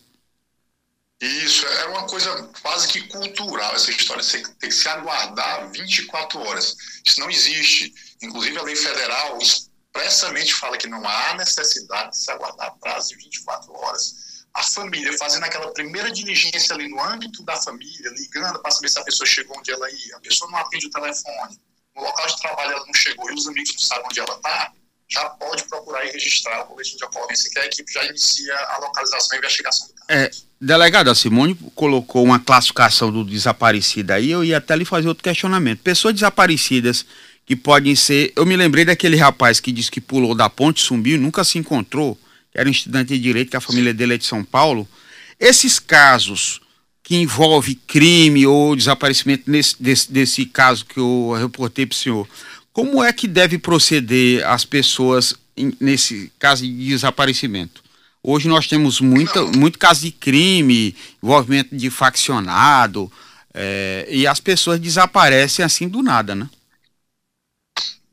Isso, 1.19 1.67
era 1.67 1.89
uma 1.89 2.07
coisa 2.07 2.49
quase 2.61 2.87
que 2.87 3.01
cultural, 3.09 3.75
essa 3.75 3.91
história. 3.91 4.23
Você 4.23 4.41
tem 4.41 4.69
que 4.69 4.71
se 4.71 4.87
aguardar 4.87 5.69
24 5.71 6.39
horas. 6.39 6.77
Isso 7.05 7.19
não 7.19 7.29
existe. 7.29 7.93
Inclusive, 8.21 8.57
a 8.57 8.61
lei 8.61 8.75
federal 8.77 9.37
expressamente 9.37 10.53
fala 10.53 10.77
que 10.77 10.87
não 10.87 11.05
há 11.05 11.33
necessidade 11.33 12.11
de 12.11 12.19
se 12.19 12.31
aguardar 12.31 12.73
prazo 12.79 13.09
de 13.09 13.17
24 13.17 13.73
horas. 13.73 14.45
A 14.53 14.63
família 14.63 15.11
fazendo 15.17 15.43
aquela 15.43 15.73
primeira 15.73 16.09
diligência 16.09 16.73
ali 16.73 16.87
no 16.87 17.03
âmbito 17.03 17.43
da 17.43 17.57
família, 17.57 18.09
ligando 18.11 18.61
para 18.61 18.71
saber 18.71 18.87
se 18.87 18.99
a 18.99 19.03
pessoa 19.03 19.27
chegou 19.27 19.57
onde 19.57 19.73
ela 19.73 19.91
ia. 19.91 20.15
A 20.15 20.21
pessoa 20.21 20.49
não 20.49 20.57
atende 20.59 20.87
o 20.87 20.89
telefone. 20.89 21.59
No 21.93 22.01
local 22.01 22.27
de 22.27 22.39
trabalho 22.39 22.71
ela 22.71 22.85
não 22.85 22.93
chegou 22.93 23.29
e 23.29 23.33
os 23.33 23.45
amigos 23.45 23.73
não 23.73 23.81
sabem 23.81 24.05
onde 24.05 24.19
ela 24.21 24.35
está 24.35 24.71
já 25.09 25.23
pode 25.31 25.63
procurar 25.65 26.05
e 26.05 26.11
registrar 26.11 26.63
o 26.63 26.69
boletim 26.69 26.97
de 26.97 27.05
ocorrência, 27.05 27.49
que 27.51 27.59
a 27.59 27.65
equipe 27.65 27.91
já 27.91 28.03
inicia 28.05 28.55
a 28.55 28.79
localização 28.79 29.35
e 29.35 29.37
investigação 29.37 29.87
do 29.87 29.93
caso. 29.93 30.05
É, 30.09 30.31
delegado, 30.59 31.09
a 31.09 31.15
Simone 31.15 31.55
colocou 31.75 32.23
uma 32.23 32.39
classificação 32.39 33.11
do 33.11 33.23
desaparecido 33.23 34.13
aí, 34.13 34.31
eu 34.31 34.43
ia 34.43 34.57
até 34.57 34.75
lhe 34.75 34.85
fazer 34.85 35.07
outro 35.07 35.23
questionamento. 35.23 35.79
Pessoas 35.79 36.13
desaparecidas 36.15 37.05
que 37.45 37.55
podem 37.55 37.95
ser. 37.95 38.33
Eu 38.35 38.45
me 38.45 38.55
lembrei 38.55 38.83
daquele 38.83 39.15
rapaz 39.15 39.59
que 39.59 39.71
disse 39.71 39.91
que 39.91 40.01
pulou 40.01 40.33
da 40.33 40.49
ponte, 40.49 40.81
sumiu, 40.81 41.19
nunca 41.19 41.43
se 41.43 41.59
encontrou, 41.59 42.17
era 42.53 42.67
um 42.67 42.71
estudante 42.71 43.09
de 43.09 43.19
direito, 43.19 43.51
que 43.51 43.57
a 43.57 43.61
família 43.61 43.93
dele 43.93 44.15
é 44.15 44.17
de 44.17 44.25
São 44.25 44.43
Paulo. 44.43 44.87
Esses 45.39 45.77
casos 45.79 46.61
que 47.03 47.15
envolvem 47.17 47.79
crime 47.85 48.47
ou 48.47 48.75
desaparecimento, 48.75 49.43
nesse, 49.49 49.81
desse, 49.81 50.11
desse 50.11 50.45
caso 50.45 50.83
que 50.85 50.97
eu 50.97 51.35
reportei 51.37 51.85
para 51.85 51.93
o 51.93 51.97
senhor, 51.97 52.27
como 52.75 53.01
é 53.01 53.13
que 53.13 53.25
deve 53.25 53.57
proceder 53.57 54.45
as 54.45 54.65
pessoas 54.65 55.33
nesse 55.79 56.29
caso 56.37 56.63
de 56.63 56.89
desaparecimento? 56.89 57.81
Hoje 58.21 58.49
nós 58.49 58.67
temos 58.67 58.99
muita, 58.99 59.43
muito 59.43 59.79
caso 59.79 60.01
de 60.01 60.11
crime, 60.11 60.93
envolvimento 61.23 61.73
de 61.73 61.89
faccionado, 61.89 63.09
é, 63.53 64.05
e 64.09 64.27
as 64.27 64.41
pessoas 64.41 64.77
desaparecem 64.77 65.63
assim 65.63 65.87
do 65.87 66.03
nada, 66.03 66.35
né? 66.35 66.49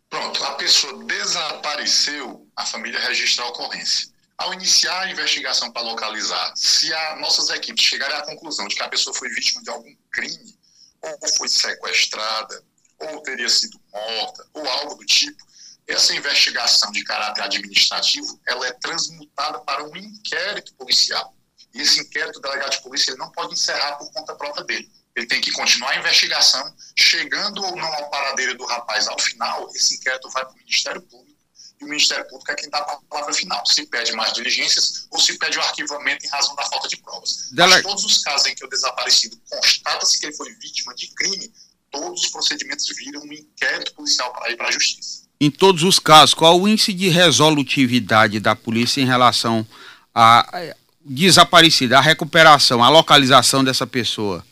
Pronto, 0.09 0.45
a 0.45 0.52
pessoa 0.52 1.04
desapareceu, 1.07 2.47
a 2.54 2.64
família 2.64 3.00
registra 3.00 3.45
a 3.45 3.49
ocorrência. 3.49 4.11
Ao 4.38 4.54
iniciar 4.54 4.97
a 5.00 5.11
investigação 5.11 5.73
para 5.73 5.83
localizar, 5.83 6.52
se 6.54 6.92
as 6.95 7.21
nossas 7.21 7.50
equipes 7.50 7.85
chegarem 7.85 8.16
à 8.16 8.23
conclusão 8.23 8.69
de 8.69 8.76
que 8.76 8.83
a 8.83 8.88
pessoa 8.88 9.12
foi 9.12 9.28
vítima 9.31 9.61
de 9.61 9.71
algum 9.71 9.92
crime, 10.12 10.54
ou 11.02 11.19
foi 11.37 11.49
sequestrada, 11.49 12.62
ou 13.06 13.23
teria 13.23 13.49
sido 13.49 13.80
morta, 13.92 14.47
ou 14.54 14.68
algo 14.68 14.94
do 14.94 15.04
tipo, 15.04 15.42
essa 15.87 16.14
investigação 16.14 16.90
de 16.92 17.02
caráter 17.04 17.42
administrativo, 17.42 18.40
ela 18.47 18.66
é 18.66 18.73
transmutada 18.73 19.59
para 19.61 19.85
um 19.85 19.97
inquérito 19.97 20.75
policial. 20.75 21.35
E 21.75 21.80
esse 21.80 22.00
inquérito, 22.00 22.38
o 22.38 22.42
delegado 22.42 22.71
de 22.71 22.82
polícia, 22.82 23.11
ele 23.11 23.18
não 23.18 23.30
pode 23.32 23.54
encerrar 23.54 23.97
por 23.97 24.11
conta 24.12 24.35
própria 24.35 24.64
dele. 24.64 24.90
Ele 25.14 25.26
tem 25.26 25.40
que 25.40 25.50
continuar 25.52 25.90
a 25.90 25.97
investigação, 25.97 26.75
chegando 26.97 27.62
ou 27.62 27.76
não 27.76 27.92
ao 27.94 28.11
paradeiro 28.11 28.56
do 28.56 28.64
rapaz 28.64 29.06
ao 29.09 29.18
final, 29.18 29.71
esse 29.75 29.97
inquérito 29.97 30.30
vai 30.30 30.44
para 30.44 30.54
o 30.54 30.56
Ministério 30.56 31.02
Público, 31.02 31.32
e 31.80 31.85
o 31.85 31.88
Ministério 31.88 32.26
Público 32.28 32.50
é 32.50 32.54
quem 32.54 32.71
dá 32.71 32.78
a 32.78 32.97
palavra 33.09 33.35
final, 33.35 33.66
se 33.66 33.85
pede 33.87 34.12
mais 34.12 34.32
diligências 34.32 35.06
ou 35.11 35.18
se 35.18 35.37
pede 35.37 35.59
o 35.59 35.61
arquivamento 35.61 36.25
em 36.25 36.28
razão 36.28 36.54
da 36.54 36.64
falta 36.66 36.88
de 36.88 36.97
provas. 36.97 37.50
Dele... 37.50 37.71
Mas 37.71 37.82
todos 37.82 38.04
os 38.04 38.18
casos 38.18 38.47
em 38.47 38.54
que 38.54 38.64
o 38.64 38.68
desaparecido 38.68 39.37
constata-se 39.50 40.18
que 40.18 40.26
ele 40.26 40.37
foi 40.37 40.52
vítima 40.54 40.94
de 40.94 41.09
crime, 41.09 41.52
todos 41.93 42.25
os 42.25 42.31
procedimentos 42.31 42.87
viram 42.97 43.21
um 43.21 43.33
inquérito 43.33 43.93
policial 43.95 44.33
para 44.33 44.51
ir 44.51 44.57
para 44.57 44.69
a 44.69 44.73
justiça. 44.73 45.23
Em 45.41 45.51
todos 45.51 45.83
os 45.83 45.99
casos, 45.99 46.35
qual 46.35 46.59
o 46.59 46.67
índice 46.67 46.93
de 46.93 47.09
resolutividade 47.09 48.41
da 48.41 48.57
polícia 48.57 49.01
em 49.01 49.07
relação 49.07 49.67
à 50.15 50.75
desaparecida, 51.05 51.99
a 51.99 52.01
recuperação, 52.01 52.83
a 52.83 52.89
localização 52.89 53.63
dessa 53.63 53.87
pessoa? 53.87 54.45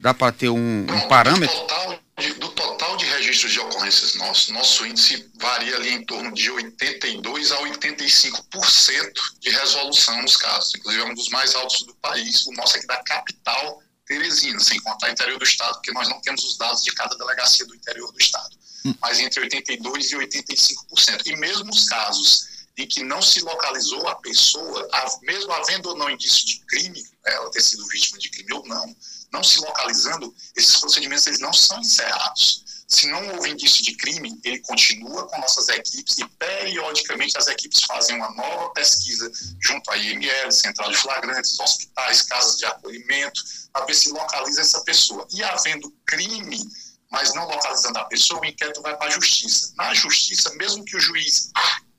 Dá 0.00 0.14
para 0.14 0.32
ter 0.32 0.48
um, 0.48 0.86
um 0.88 1.08
parâmetro? 1.08 1.54
Do 1.54 1.66
total, 1.66 1.98
de, 2.18 2.32
do 2.34 2.48
total 2.48 2.96
de 2.96 3.04
registros 3.04 3.52
de 3.52 3.60
ocorrências 3.60 4.14
nossos, 4.14 4.48
nosso 4.48 4.86
índice 4.86 5.28
varia 5.38 5.76
ali 5.76 5.90
em 5.90 6.04
torno 6.04 6.32
de 6.32 6.50
82% 6.50 7.52
a 7.52 7.58
85% 7.68 9.12
de 9.40 9.50
resolução 9.50 10.22
nos 10.22 10.36
casos. 10.36 10.72
Inclusive, 10.76 11.02
é 11.02 11.06
um 11.06 11.14
dos 11.14 11.28
mais 11.28 11.54
altos 11.54 11.82
do 11.82 11.94
país. 11.96 12.46
O 12.46 12.52
nosso 12.52 12.76
aqui 12.76 12.86
da 12.86 13.02
capital 13.02 13.82
Teresina, 14.08 14.58
sem 14.58 14.80
contar 14.80 15.08
o 15.08 15.12
interior 15.12 15.38
do 15.38 15.44
estado, 15.44 15.74
porque 15.74 15.92
nós 15.92 16.08
não 16.08 16.20
temos 16.20 16.42
os 16.42 16.56
dados 16.56 16.82
de 16.82 16.90
cada 16.92 17.14
delegacia 17.16 17.66
do 17.66 17.74
interior 17.74 18.10
do 18.10 18.18
estado, 18.18 18.56
hum. 18.86 18.94
mas 19.00 19.20
entre 19.20 19.46
82% 19.46 19.76
e 19.76 20.16
85%. 20.16 21.26
E 21.26 21.36
mesmo 21.36 21.70
os 21.70 21.84
casos 21.84 22.48
em 22.78 22.86
que 22.86 23.02
não 23.02 23.20
se 23.20 23.40
localizou 23.40 24.06
a 24.06 24.14
pessoa, 24.14 24.88
mesmo 25.22 25.52
havendo 25.52 25.90
ou 25.90 25.96
não 25.96 26.08
indício 26.08 26.46
de 26.46 26.60
crime, 26.60 27.02
né, 27.02 27.34
ela 27.34 27.50
ter 27.50 27.60
sido 27.60 27.84
vítima 27.88 28.18
de 28.18 28.30
crime 28.30 28.52
ou 28.52 28.66
não, 28.66 28.96
não 29.32 29.42
se 29.42 29.58
localizando, 29.58 30.34
esses 30.56 30.76
procedimentos 30.76 31.26
eles 31.26 31.40
não 31.40 31.52
são 31.52 31.80
encerrados. 31.80 32.64
Se 32.86 33.06
não 33.08 33.34
houve 33.34 33.50
indício 33.50 33.82
de 33.84 33.94
crime, 33.96 34.40
ele 34.42 34.60
continua 34.60 35.26
com 35.28 35.38
nossas 35.40 35.68
equipes 35.68 36.16
e 36.18 36.26
periodicamente 36.26 37.36
as 37.36 37.46
equipes 37.48 37.82
fazem 37.82 38.16
uma 38.16 38.30
nova 38.30 38.70
pesquisa 38.70 39.30
junto 39.60 39.90
à 39.90 39.96
IML, 39.98 40.50
Central 40.50 40.90
de 40.90 40.96
Flagrantes, 40.96 41.60
hospitais, 41.60 42.22
casas 42.22 42.56
de 42.56 42.64
acolhimento, 42.64 43.42
para 43.72 43.84
ver 43.84 43.94
se 43.94 44.10
localiza 44.10 44.62
essa 44.62 44.80
pessoa. 44.84 45.26
E 45.34 45.42
havendo 45.42 45.92
crime, 46.06 46.66
mas 47.10 47.34
não 47.34 47.46
localizando 47.46 47.98
a 47.98 48.04
pessoa, 48.06 48.40
o 48.40 48.44
inquérito 48.46 48.80
vai 48.80 48.96
para 48.96 49.08
a 49.08 49.10
justiça. 49.10 49.74
Na 49.76 49.92
justiça, 49.92 50.54
mesmo 50.54 50.82
que 50.84 50.96
o 50.96 51.00
juiz 51.00 51.50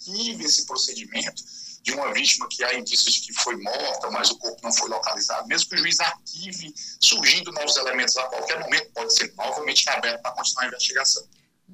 arquive 0.10 0.46
esse 0.46 0.66
procedimento, 0.66 1.44
de 1.82 1.94
uma 1.94 2.14
vítima 2.14 2.48
que 2.50 2.64
há 2.64 2.78
indícios 2.78 3.14
de 3.16 3.22
que 3.22 3.34
foi 3.34 3.56
morta, 3.56 4.10
mas 4.12 4.30
o 4.30 4.38
corpo 4.38 4.60
não 4.62 4.72
foi 4.72 4.90
localizado, 4.90 5.48
mesmo 5.48 5.70
que 5.70 5.76
o 5.76 5.78
juiz 5.78 6.00
arquive, 6.00 6.74
surgindo 7.00 7.52
novos 7.52 7.78
elementos 7.78 8.18
a 8.18 8.24
qualquer 8.24 8.60
momento, 8.60 8.92
pode 8.92 9.14
ser 9.14 9.34
novamente 9.36 9.90
aberto 9.90 10.22
para 10.22 10.32
continuar 10.32 10.66
a 10.66 10.68
investigação. 10.68 11.24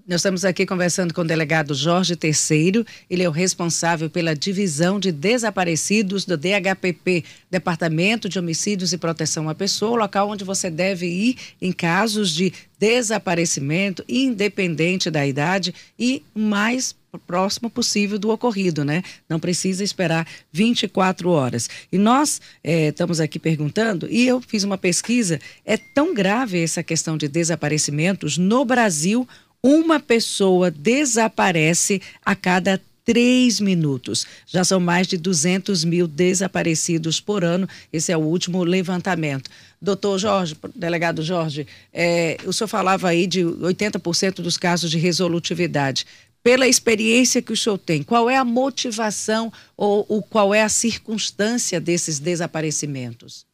Nós 0.08 0.18
estamos 0.20 0.46
aqui 0.46 0.68
conversando 0.68 1.14
com 1.14 1.22
o 1.22 1.26
delegado 1.26 1.74
Jorge 1.74 2.16
Terceiro. 2.16 2.86
Ele 3.10 3.24
é 3.24 3.30
o 3.30 3.32
responsável 3.32 4.08
pela 4.08 4.36
divisão 4.36 5.00
de 5.00 5.12
desaparecidos 5.12 6.26
do 6.26 6.38
DHPP, 6.38 7.24
Departamento 7.50 8.30
de 8.30 8.38
Homicídios 8.38 8.94
e 8.94 9.00
Proteção 9.00 9.50
à 9.50 9.56
Pessoa, 9.56 9.98
local 9.98 10.30
onde 10.30 10.44
você 10.44 10.70
deve 10.70 11.08
ir 11.08 11.38
em 11.60 11.72
casos 11.72 12.32
de 12.32 12.54
desaparecimento, 12.78 14.04
independente 14.08 15.10
da 15.10 15.26
idade 15.26 15.74
e 15.98 16.22
mais 16.36 16.96
próximo 17.18 17.70
possível 17.70 18.20
do 18.20 18.30
ocorrido, 18.30 18.84
né? 18.84 19.02
Não 19.30 19.40
precisa 19.40 19.84
esperar 19.84 20.28
24 20.52 21.30
horas. 21.30 21.70
E 21.92 21.98
nós 21.98 22.42
é, 22.64 22.90
estamos 22.90 23.20
aqui 23.20 23.40
perguntando, 23.40 24.08
e 24.10 24.28
eu 24.28 24.42
fiz 24.42 24.64
uma 24.64 24.78
pesquisa, 24.78 25.40
é 25.66 25.78
tão 25.78 26.14
grave 26.14 26.62
essa 26.62 26.84
questão 26.84 27.18
de 27.18 27.28
desaparecimentos 27.28 28.38
no 28.38 28.66
Brasil 28.66 29.28
uma 29.66 30.00
pessoa 30.00 30.70
desaparece 30.70 32.00
a 32.24 32.36
cada 32.36 32.80
três 33.04 33.60
minutos. 33.60 34.24
Já 34.46 34.64
são 34.64 34.80
mais 34.80 35.08
de 35.08 35.18
200 35.18 35.84
mil 35.84 36.08
desaparecidos 36.08 37.20
por 37.20 37.44
ano. 37.44 37.68
Esse 37.92 38.12
é 38.12 38.18
o 38.18 38.22
último 38.22 38.64
levantamento. 38.64 39.50
Doutor 39.82 40.20
Jorge, 40.20 40.56
delegado 40.76 41.24
Jorge, 41.24 41.66
é, 41.92 42.38
o 42.46 42.54
senhor 42.54 42.68
falava 42.68 43.10
aí 43.10 43.26
de 43.26 43.42
80% 43.42 44.36
dos 44.36 44.56
casos 44.56 44.92
de 44.92 45.00
resolutividade. 45.00 46.06
Pela 46.44 46.68
experiência 46.68 47.42
que 47.42 47.52
o 47.52 47.58
senhor 47.58 47.80
tem, 47.80 48.04
qual 48.04 48.30
é 48.30 48.38
a 48.38 48.46
motivação 48.46 49.52
ou, 49.76 50.06
ou 50.08 50.22
qual 50.22 50.54
é 50.54 50.62
a 50.62 50.70
circunstância 50.70 51.82
desses 51.82 52.20
desaparecimentos? 52.20 53.48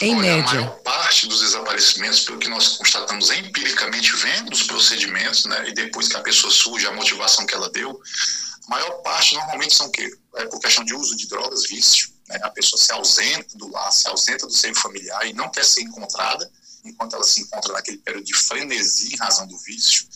Em 0.00 0.14
Olha, 0.14 0.36
média. 0.36 0.50
A 0.50 0.62
maior 0.62 0.82
parte 0.82 1.26
dos 1.26 1.40
desaparecimentos, 1.40 2.20
pelo 2.20 2.38
que 2.38 2.48
nós 2.48 2.68
constatamos 2.76 3.30
empiricamente 3.30 4.14
vendo 4.16 4.52
os 4.52 4.62
procedimentos, 4.62 5.44
né, 5.46 5.68
e 5.68 5.74
depois 5.74 6.08
que 6.08 6.16
a 6.16 6.22
pessoa 6.22 6.52
surge, 6.52 6.86
a 6.86 6.92
motivação 6.92 7.46
que 7.46 7.54
ela 7.54 7.70
deu, 7.70 8.00
a 8.66 8.70
maior 8.70 8.90
parte 9.02 9.34
normalmente 9.34 9.74
são 9.74 9.86
o 9.86 9.90
quê? 9.90 10.10
É 10.36 10.46
por 10.46 10.60
questão 10.60 10.84
de 10.84 10.94
uso 10.94 11.16
de 11.16 11.26
drogas, 11.28 11.66
vício. 11.66 12.10
Né, 12.28 12.38
a 12.42 12.50
pessoa 12.50 12.80
se 12.80 12.92
ausenta 12.92 13.56
do 13.56 13.70
lar, 13.70 13.90
se 13.92 14.06
ausenta 14.08 14.46
do 14.46 14.52
seio 14.52 14.74
familiar 14.74 15.26
e 15.26 15.32
não 15.32 15.50
quer 15.50 15.64
ser 15.64 15.82
encontrada, 15.82 16.50
enquanto 16.84 17.14
ela 17.14 17.24
se 17.24 17.40
encontra 17.40 17.72
naquele 17.72 17.98
período 17.98 18.24
de 18.24 18.34
frenesi 18.34 19.14
em 19.14 19.16
razão 19.16 19.46
do 19.46 19.56
vício. 19.58 20.06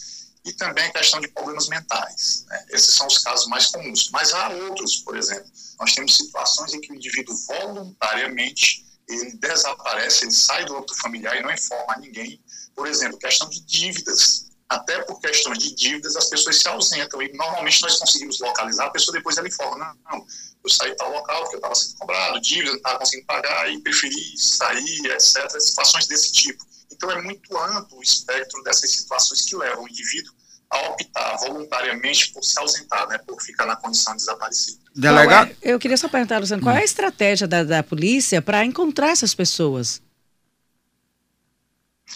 e 0.45 0.53
também 0.53 0.85
a 0.85 0.93
questão 0.93 1.21
de 1.21 1.29
problemas 1.29 1.69
mentais. 1.69 2.45
Né? 2.49 2.67
Esses 2.71 2.95
são 2.95 3.07
os 3.07 3.19
casos 3.19 3.47
mais 3.47 3.67
comuns. 3.67 4.09
Mas 4.11 4.33
há 4.33 4.49
outros, 4.49 4.97
por 4.97 5.17
exemplo, 5.17 5.51
nós 5.79 5.95
temos 5.95 6.17
situações 6.17 6.73
em 6.75 6.81
que 6.81 6.93
o 6.93 6.95
indivíduo 6.97 7.37
voluntariamente 7.47 8.87
ele 9.15 9.37
desaparece, 9.37 10.25
ele 10.25 10.33
sai 10.33 10.65
do 10.65 10.77
âmbito 10.77 10.95
familiar 11.01 11.37
e 11.37 11.43
não 11.43 11.53
informa 11.53 11.95
a 11.95 11.99
ninguém. 11.99 12.43
Por 12.75 12.87
exemplo, 12.87 13.19
questão 13.19 13.49
de 13.49 13.61
dívidas. 13.61 14.49
Até 14.69 15.03
por 15.03 15.21
questões 15.21 15.59
de 15.59 15.75
dívidas, 15.75 16.15
as 16.15 16.31
pessoas 16.31 16.59
se 16.59 16.69
ausentam 16.69 17.21
e 17.21 17.33
normalmente 17.33 17.83
nós 17.83 17.99
conseguimos 17.99 18.39
localizar, 18.39 18.87
a 18.87 18.91
pessoa 18.91 19.13
depois 19.13 19.37
ela 19.37 19.49
informa, 19.49 19.77
não, 19.77 20.19
não 20.19 20.27
eu 20.63 20.71
saí 20.71 20.91
de 20.91 20.97
tal 20.97 21.11
local 21.11 21.41
porque 21.43 21.57
eu 21.57 21.59
estava 21.59 21.75
sendo 21.75 21.97
cobrado, 21.97 22.41
dívida, 22.41 22.71
não 22.71 22.77
estava 22.77 22.99
conseguindo 22.99 23.27
pagar 23.27 23.73
e 23.73 23.81
preferi 23.81 24.39
sair, 24.39 25.07
etc. 25.07 25.51
Situações 25.59 26.07
desse 26.07 26.31
tipo. 26.33 26.65
Então, 26.93 27.11
é 27.11 27.23
muito 27.23 27.57
amplo 27.59 27.99
o 27.99 28.03
espectro 28.03 28.63
dessas 28.63 28.93
situações 28.93 29.41
que 29.43 29.57
levam 29.57 29.85
o 29.85 29.89
indivíduo 29.89 30.35
a 30.71 30.79
optar 30.91 31.37
voluntariamente 31.39 32.33
por 32.33 32.45
se 32.45 32.59
ausentar, 32.59 33.09
né, 33.09 33.19
por 33.19 33.41
ficar 33.43 33.67
na 33.67 33.77
condição 33.77 34.13
de 34.15 34.21
desaparecido. 34.21 34.79
Delegado? 34.95 35.51
É, 35.63 35.73
eu 35.73 35.79
queria 35.79 35.97
só 35.97 36.09
perguntar, 36.09 36.39
Luciano, 36.39 36.63
qual 36.63 36.77
é 36.77 36.81
a 36.81 36.85
estratégia 36.85 37.49
da, 37.49 37.65
da 37.65 37.83
polícia 37.83 38.41
para 38.41 38.65
encontrar 38.65 39.11
essas 39.11 39.35
pessoas? 39.35 40.01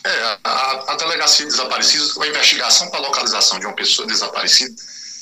É, 0.05 0.39
a, 0.45 0.93
a 0.93 0.97
delegacia 0.97 1.47
de 1.47 1.53
desaparecidos, 1.53 2.19
a 2.19 2.27
investigação 2.27 2.91
para 2.91 3.01
a 3.01 3.03
localização 3.03 3.59
de 3.59 3.67
uma 3.67 3.75
pessoa 3.75 4.07
desaparecida, 4.07 4.75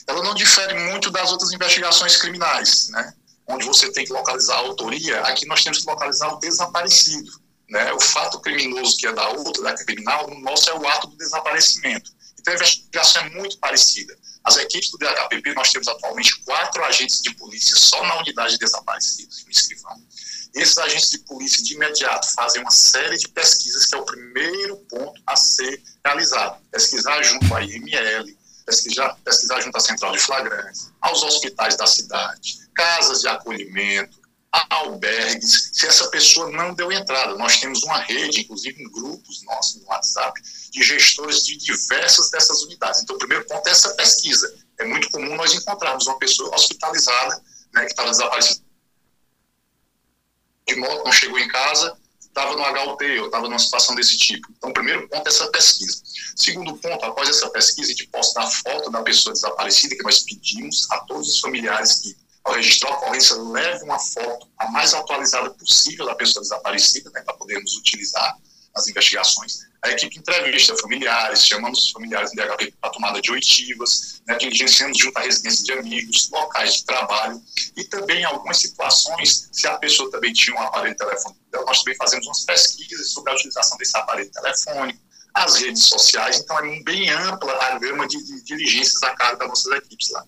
ela 0.07 0.23
não 0.23 0.35
difere 0.35 0.75
muito 0.91 1.11
das 1.11 1.31
outras 1.31 1.53
investigações 1.53 2.17
criminais, 2.17 2.89
né? 2.91 3.15
Onde 3.47 3.67
você 3.67 3.93
tem 3.93 4.05
que 4.05 4.12
localizar 4.12 4.55
a 4.55 4.59
autoria, 4.59 5.21
aqui 5.23 5.47
nós 5.47 5.62
temos 5.62 5.81
que 5.81 5.87
localizar 5.87 6.33
o 6.33 6.39
desaparecido. 6.39 7.31
Né? 7.69 7.93
O 7.93 8.01
fato 8.01 8.41
criminoso 8.41 8.97
que 8.97 9.07
é 9.07 9.12
da 9.12 9.29
outra, 9.31 9.62
da 9.62 9.75
criminal, 9.75 10.29
no 10.29 10.41
nosso 10.41 10.71
é 10.71 10.75
o 10.75 10.87
ato 10.87 11.09
do 11.09 11.17
desaparecimento. 11.17 12.11
Então 12.43 12.53
a 12.53 12.57
investigação 12.57 13.23
é 13.23 13.31
muito 13.31 13.57
parecida. 13.59 14.19
As 14.45 14.57
equipes 14.57 14.91
do 14.91 14.99
DHPP, 14.99 15.55
nós 15.55 15.71
temos 15.71 15.87
atualmente 15.87 16.41
quatro 16.41 16.85
agentes 16.85 17.23
de 17.23 17.33
polícia 17.37 17.77
só 17.77 18.05
na 18.05 18.19
unidade 18.19 18.55
de 18.55 18.59
desaparecidos, 18.59 19.45
no 19.45 19.51
escrivão. 19.53 20.03
Esses 20.53 20.77
agentes 20.77 21.11
de 21.11 21.19
polícia, 21.21 21.63
de 21.63 21.75
imediato, 21.75 22.35
fazem 22.35 22.61
uma 22.61 22.71
série 22.71 23.17
de 23.17 23.29
pesquisas, 23.29 23.87
que 23.87 23.95
é 23.95 23.99
o 23.99 24.05
primeiro 24.05 24.77
ponto 24.89 25.23
a 25.25 25.37
ser 25.37 25.81
realizado. 26.05 26.61
Pesquisar 26.73 27.23
junto 27.23 27.55
à 27.55 27.63
IML, 27.63 28.37
pesquisar, 28.67 29.17
pesquisar 29.25 29.61
junto 29.61 29.77
à 29.77 29.81
Central 29.81 30.13
de 30.13 30.19
Flagrantes, 30.19 30.91
aos 31.01 31.23
hospitais 31.23 31.77
da 31.77 31.87
cidade, 31.87 32.59
casas 32.75 33.21
de 33.21 33.29
acolhimento, 33.29 34.21
albergues, 34.71 35.71
se 35.73 35.87
essa 35.87 36.09
pessoa 36.11 36.51
não 36.51 36.75
deu 36.75 36.93
entrada. 36.93 37.35
Nós 37.37 37.59
temos 37.59 37.83
uma 37.83 37.99
rede, 37.99 38.41
inclusive 38.41 38.83
em 38.83 38.91
grupos 38.91 39.43
nossos 39.45 39.81
no 39.81 39.87
WhatsApp, 39.89 40.41
de 40.71 40.83
gestores 40.83 41.45
de 41.45 41.57
diversas 41.57 42.31
dessas 42.31 42.63
unidades. 42.63 43.03
Então, 43.03 43.17
o 43.17 43.19
primeiro 43.19 43.47
ponto 43.47 43.67
é 43.67 43.71
essa 43.71 43.95
pesquisa. 43.95 44.55
É 44.79 44.85
muito 44.85 45.11
comum 45.11 45.37
nós 45.37 45.55
encontrarmos 45.55 46.07
uma 46.07 46.19
pessoa 46.19 46.55
hospitalizada, 46.55 47.43
né, 47.73 47.85
que 47.85 47.91
estava 47.91 48.11
desaparecida 48.11 48.63
de 50.67 50.77
moto, 50.77 51.05
não 51.05 51.13
chegou 51.13 51.39
em 51.39 51.49
casa, 51.49 51.97
estava 52.21 52.55
no 52.57 52.63
HUT 52.63 53.05
ou 53.19 53.27
estava 53.27 53.49
numa 53.49 53.59
situação 53.59 53.95
desse 53.95 54.17
tipo. 54.17 54.49
Então, 54.57 54.71
o 54.71 54.73
primeiro 54.73 55.09
ponto 55.09 55.27
é 55.27 55.31
essa 55.31 55.51
pesquisa. 55.51 56.03
Segundo 56.37 56.77
ponto, 56.77 57.05
após 57.05 57.29
essa 57.29 57.49
pesquisa, 57.51 57.89
a 57.89 57.91
gente 57.91 58.07
posta 58.09 58.41
a 58.41 58.51
foto 58.51 58.91
da 58.91 59.03
pessoa 59.03 59.33
desaparecida, 59.33 59.97
que 59.97 60.03
nós 60.03 60.21
pedimos 60.21 60.91
a 60.91 61.01
todos 61.01 61.29
os 61.29 61.41
familiares 61.41 62.01
que 62.01 62.17
ao 62.45 62.55
registrar 62.55 62.91
a 62.91 62.97
ocorrência, 62.97 63.37
leve 63.37 63.85
uma 63.85 63.99
foto 63.99 64.49
a 64.59 64.71
mais 64.71 64.95
atualizada 64.95 65.51
possível 65.51 66.07
da 66.07 66.15
pessoa 66.15 66.43
desaparecida, 66.43 67.11
né, 67.11 67.23
para 67.23 67.35
podermos 67.35 67.77
utilizar 67.77 68.37
nas 68.75 68.89
investigações. 68.89 69.71
A 69.83 69.91
equipe 69.91 70.19
entrevista 70.19 70.77
familiares, 70.77 71.45
chamamos 71.45 71.85
os 71.85 71.91
familiares 71.91 72.31
do 72.31 72.37
DHP 72.37 72.75
para 72.81 72.91
tomada 72.91 73.21
de 73.21 73.31
oitivas, 73.31 74.23
né, 74.27 74.37
diligenciando 74.37 74.97
junto 74.97 75.19
à 75.19 75.23
residência 75.23 75.65
de 75.65 75.73
amigos, 75.73 76.31
locais 76.31 76.77
de 76.77 76.85
trabalho 76.85 77.43
e 77.77 77.85
também 77.85 78.21
em 78.21 78.25
algumas 78.25 78.59
situações, 78.59 79.49
se 79.53 79.67
a 79.67 79.77
pessoa 79.79 80.11
também 80.11 80.33
tinha 80.33 80.57
um 80.57 80.63
aparelho 80.63 80.97
telefônico, 80.97 81.40
nós 81.53 81.83
também 81.83 81.97
fazemos 81.97 82.27
umas 82.27 82.45
pesquisas 82.45 83.11
sobre 83.11 83.33
a 83.33 83.35
utilização 83.35 83.77
desse 83.77 83.97
aparelho 83.97 84.31
telefônico, 84.31 85.01
as 85.35 85.57
redes 85.57 85.85
sociais, 85.85 86.38
então 86.38 86.59
é 86.59 86.83
bem 86.83 87.11
ampla 87.11 87.53
a 87.53 87.79
gama 87.79 88.07
de, 88.07 88.23
de 88.23 88.45
diligências 88.45 89.03
a 89.03 89.14
cargo 89.16 89.38
das 89.38 89.49
nossas 89.49 89.73
equipes 89.73 90.11
lá. 90.11 90.25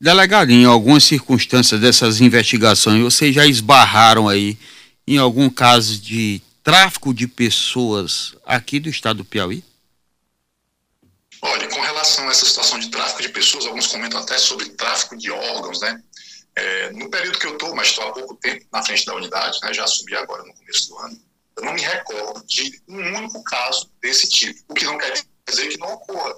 Delegado, 0.00 0.52
em 0.52 0.64
algumas 0.64 1.02
circunstâncias 1.02 1.80
dessas 1.80 2.20
investigações, 2.20 3.02
vocês 3.02 3.34
já 3.34 3.44
esbarraram 3.44 4.28
aí 4.28 4.56
em 5.04 5.18
algum 5.18 5.50
caso 5.50 6.00
de 6.00 6.40
tráfico 6.62 7.12
de 7.12 7.26
pessoas 7.26 8.36
aqui 8.46 8.78
do 8.78 8.88
estado 8.88 9.18
do 9.18 9.24
Piauí? 9.24 9.64
Olha, 11.42 11.68
com 11.68 11.80
relação 11.80 12.28
a 12.28 12.30
essa 12.30 12.46
situação 12.46 12.78
de 12.78 12.90
tráfico 12.90 13.22
de 13.22 13.28
pessoas, 13.30 13.66
alguns 13.66 13.88
comentam 13.88 14.20
até 14.20 14.38
sobre 14.38 14.68
tráfico 14.70 15.16
de 15.16 15.32
órgãos, 15.32 15.80
né? 15.80 16.00
É, 16.54 16.92
no 16.92 17.10
período 17.10 17.38
que 17.38 17.46
eu 17.46 17.52
estou, 17.52 17.74
mas 17.74 17.88
estou 17.88 18.04
há 18.06 18.12
pouco 18.12 18.34
tempo 18.36 18.66
na 18.72 18.84
frente 18.84 19.04
da 19.04 19.14
unidade, 19.14 19.58
né, 19.62 19.72
já 19.72 19.84
assumi 19.84 20.14
agora 20.14 20.42
no 20.44 20.54
começo 20.54 20.88
do 20.88 20.98
ano, 20.98 21.20
eu 21.56 21.64
não 21.64 21.72
me 21.72 21.80
recordo 21.80 22.44
de 22.46 22.82
um 22.88 23.16
único 23.16 23.42
caso 23.44 23.88
desse 24.02 24.28
tipo, 24.28 24.60
o 24.68 24.74
que 24.74 24.84
não 24.84 24.98
quer 24.98 25.24
dizer 25.48 25.68
que 25.68 25.78
não 25.78 25.94
ocorra 25.94 26.36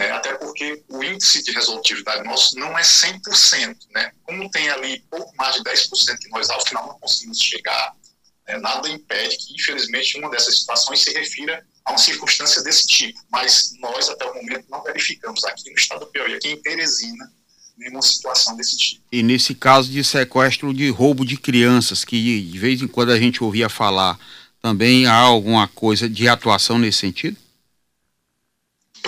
né? 0.00 0.12
até 0.12 0.32
porque 0.32 0.82
o 0.88 1.04
índice 1.04 1.42
de 1.42 1.52
resolutividade 1.52 2.24
nosso 2.24 2.58
não 2.58 2.76
é 2.78 2.80
100%. 2.80 3.76
Né? 3.94 4.10
Como 4.22 4.50
tem 4.50 4.70
ali 4.70 5.04
pouco 5.10 5.30
mais 5.36 5.56
de 5.56 5.62
10% 5.62 6.18
que 6.18 6.30
nós, 6.30 6.48
ao 6.48 6.66
final, 6.66 6.86
não 6.86 6.98
conseguimos 6.98 7.38
chegar, 7.38 7.94
né? 8.48 8.56
nada 8.56 8.88
impede 8.88 9.36
que, 9.36 9.54
infelizmente, 9.54 10.18
uma 10.18 10.30
dessas 10.30 10.60
situações 10.60 11.02
se 11.02 11.12
refira 11.12 11.62
a 11.84 11.92
uma 11.92 11.98
circunstância 11.98 12.62
desse 12.62 12.86
tipo. 12.86 13.20
Mas 13.30 13.74
nós, 13.78 14.08
até 14.08 14.24
o 14.24 14.34
momento, 14.34 14.64
não 14.70 14.82
verificamos 14.82 15.44
aqui 15.44 15.68
no 15.68 15.76
estado 15.76 16.00
do 16.00 16.06
Piauí, 16.06 16.32
aqui 16.32 16.48
em 16.48 16.62
Teresina, 16.62 17.30
nenhuma 17.76 18.00
situação 18.00 18.56
desse 18.56 18.78
tipo. 18.78 19.02
E 19.12 19.22
nesse 19.22 19.54
caso 19.54 19.90
de 19.90 20.02
sequestro 20.02 20.72
de 20.72 20.88
roubo 20.88 21.26
de 21.26 21.36
crianças, 21.36 22.06
que 22.06 22.40
de 22.40 22.58
vez 22.58 22.80
em 22.80 22.88
quando 22.88 23.12
a 23.12 23.18
gente 23.18 23.44
ouvia 23.44 23.68
falar, 23.68 24.18
também 24.62 25.06
há 25.06 25.14
alguma 25.14 25.68
coisa 25.68 26.08
de 26.08 26.26
atuação 26.26 26.78
nesse 26.78 27.00
sentido? 27.00 27.36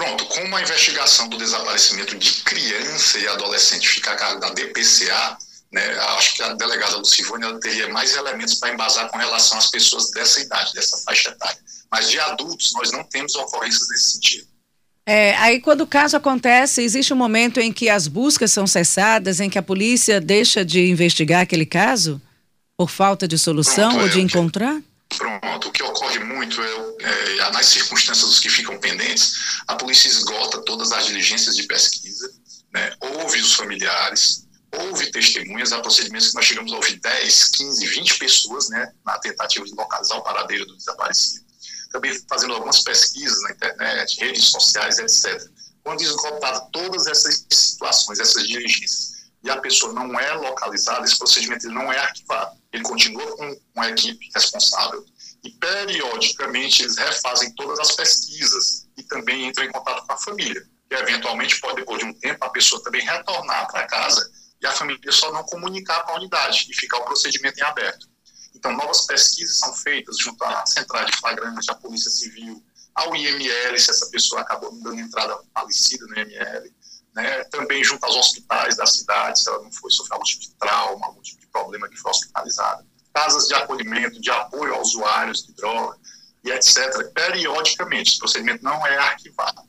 Pronto, 0.02 0.26
como 0.26 0.56
a 0.56 0.60
investigação 0.60 1.28
do 1.28 1.36
desaparecimento 1.36 2.18
de 2.18 2.32
criança 2.42 3.20
e 3.20 3.28
adolescente 3.28 3.88
fica 3.88 4.10
a 4.10 4.16
cargo 4.16 4.40
da 4.40 4.50
DPCA, 4.50 5.38
né, 5.70 5.96
acho 6.16 6.34
que 6.34 6.42
a 6.42 6.54
delegada 6.54 6.96
Lucivone 6.96 7.60
teria 7.60 7.88
mais 7.88 8.12
elementos 8.16 8.56
para 8.56 8.74
embasar 8.74 9.08
com 9.08 9.16
relação 9.16 9.56
às 9.56 9.70
pessoas 9.70 10.10
dessa 10.10 10.40
idade, 10.40 10.74
dessa 10.74 10.96
faixa 11.04 11.30
etária. 11.30 11.56
Mas 11.88 12.10
de 12.10 12.18
adultos, 12.18 12.72
nós 12.74 12.90
não 12.90 13.04
temos 13.04 13.36
ocorrências 13.36 13.88
nesse 13.90 14.10
sentido. 14.14 14.48
É, 15.06 15.36
aí 15.36 15.60
quando 15.60 15.82
o 15.82 15.86
caso 15.86 16.16
acontece, 16.16 16.82
existe 16.82 17.12
um 17.12 17.16
momento 17.16 17.60
em 17.60 17.72
que 17.72 17.88
as 17.88 18.08
buscas 18.08 18.50
são 18.50 18.66
cessadas, 18.66 19.38
em 19.38 19.48
que 19.48 19.58
a 19.58 19.62
polícia 19.62 20.20
deixa 20.20 20.64
de 20.64 20.84
investigar 20.90 21.42
aquele 21.42 21.66
caso? 21.66 22.20
Por 22.76 22.90
falta 22.90 23.28
de 23.28 23.38
solução 23.38 23.90
Pronto, 23.90 24.02
ou 24.02 24.08
de 24.08 24.18
é, 24.18 24.22
encontrar? 24.22 24.82
Pronto, 25.16 25.68
o 25.68 25.72
que 25.72 25.82
ocorre 25.82 26.18
muito 26.20 26.60
é, 26.62 27.38
é, 27.38 27.50
nas 27.50 27.66
circunstâncias 27.66 28.28
dos 28.28 28.38
que 28.38 28.48
ficam 28.48 28.78
pendentes, 28.78 29.34
a 29.66 29.74
polícia 29.76 30.08
esgota 30.08 30.62
todas 30.62 30.92
as 30.92 31.06
diligências 31.06 31.56
de 31.56 31.64
pesquisa, 31.64 32.32
né, 32.72 32.94
ouve 33.00 33.40
os 33.40 33.54
familiares, 33.54 34.46
houve 34.72 35.10
testemunhas, 35.10 35.72
há 35.72 35.80
procedimentos 35.80 36.28
que 36.28 36.34
nós 36.34 36.44
chegamos 36.44 36.72
a 36.72 36.76
ouvir 36.76 36.98
10, 36.98 37.44
15, 37.50 37.86
20 37.86 38.18
pessoas 38.18 38.68
né, 38.70 38.92
na 39.04 39.18
tentativa 39.18 39.64
de 39.64 39.74
localizar 39.74 40.16
o 40.16 40.22
paradeiro 40.22 40.66
do 40.66 40.76
desaparecido. 40.76 41.44
Também 41.90 42.18
fazendo 42.26 42.54
algumas 42.54 42.80
pesquisas 42.80 43.42
na 43.42 43.50
internet, 43.50 44.18
redes 44.18 44.46
sociais, 44.46 44.98
etc. 44.98 45.46
Quando 45.84 46.00
esgotado 46.00 46.70
todas 46.72 47.06
essas 47.06 47.44
situações, 47.50 48.18
essas 48.18 48.44
diligências, 48.44 49.11
e 49.42 49.50
a 49.50 49.60
pessoa 49.60 49.92
não 49.92 50.18
é 50.18 50.32
localizada, 50.34 51.04
esse 51.04 51.18
procedimento 51.18 51.68
não 51.68 51.92
é 51.92 51.98
arquivado. 51.98 52.56
Ele 52.72 52.82
continua 52.82 53.36
com 53.36 53.60
uma 53.74 53.88
equipe 53.90 54.30
responsável 54.34 55.04
e, 55.42 55.50
periodicamente, 55.50 56.82
eles 56.82 56.96
refazem 56.96 57.52
todas 57.54 57.80
as 57.80 57.92
pesquisas 57.92 58.88
e 58.96 59.02
também 59.02 59.48
entram 59.48 59.64
em 59.64 59.72
contato 59.72 60.06
com 60.06 60.12
a 60.12 60.16
família, 60.16 60.64
que 60.88 60.94
eventualmente 60.94 61.60
pode, 61.60 61.76
depois 61.76 61.98
de 61.98 62.04
um 62.04 62.14
tempo, 62.14 62.44
a 62.44 62.50
pessoa 62.50 62.82
também 62.84 63.04
retornar 63.04 63.66
para 63.70 63.86
casa 63.86 64.30
e 64.60 64.66
a 64.66 64.72
família 64.72 65.10
só 65.10 65.32
não 65.32 65.42
comunicar 65.44 66.04
para 66.04 66.14
a 66.14 66.18
unidade 66.18 66.66
e 66.70 66.74
ficar 66.74 66.98
o 66.98 67.04
procedimento 67.04 67.58
em 67.58 67.62
aberto. 67.62 68.06
Então, 68.54 68.72
novas 68.76 69.06
pesquisas 69.06 69.58
são 69.58 69.74
feitas 69.74 70.18
junto 70.18 70.42
à 70.44 70.64
Central 70.66 71.04
de 71.04 71.16
Flagrante, 71.16 71.68
à 71.68 71.74
Polícia 71.74 72.10
Civil, 72.10 72.62
ao 72.94 73.16
IML, 73.16 73.78
se 73.78 73.90
essa 73.90 74.08
pessoa 74.10 74.42
acabou 74.42 74.70
dando 74.82 75.00
entrada 75.00 75.36
falecida 75.52 76.06
no 76.06 76.16
IML, 76.16 76.72
né, 77.14 77.44
também 77.44 77.84
junto 77.84 78.04
aos 78.04 78.16
hospitais 78.16 78.76
da 78.76 78.86
cidade, 78.86 79.40
se 79.40 79.48
ela 79.48 79.62
não 79.62 79.72
foi 79.72 79.90
sofrer 79.90 80.14
algum 80.14 80.24
tipo 80.24 80.42
de 80.42 80.54
trauma, 80.54 81.06
algum 81.06 81.20
tipo 81.20 81.40
de 81.40 81.46
problema 81.48 81.88
que 81.88 81.96
foi 81.96 82.10
hospitalizada. 82.10 82.84
Casas 83.12 83.46
de 83.46 83.54
acolhimento, 83.54 84.20
de 84.20 84.30
apoio 84.30 84.74
aos 84.74 84.88
usuários 84.88 85.46
de 85.46 85.52
droga 85.54 85.98
e 86.44 86.50
etc. 86.50 87.12
Periodicamente, 87.12 88.10
esse 88.10 88.18
procedimento 88.18 88.64
não 88.64 88.86
é 88.86 88.96
arquivado. 88.96 89.62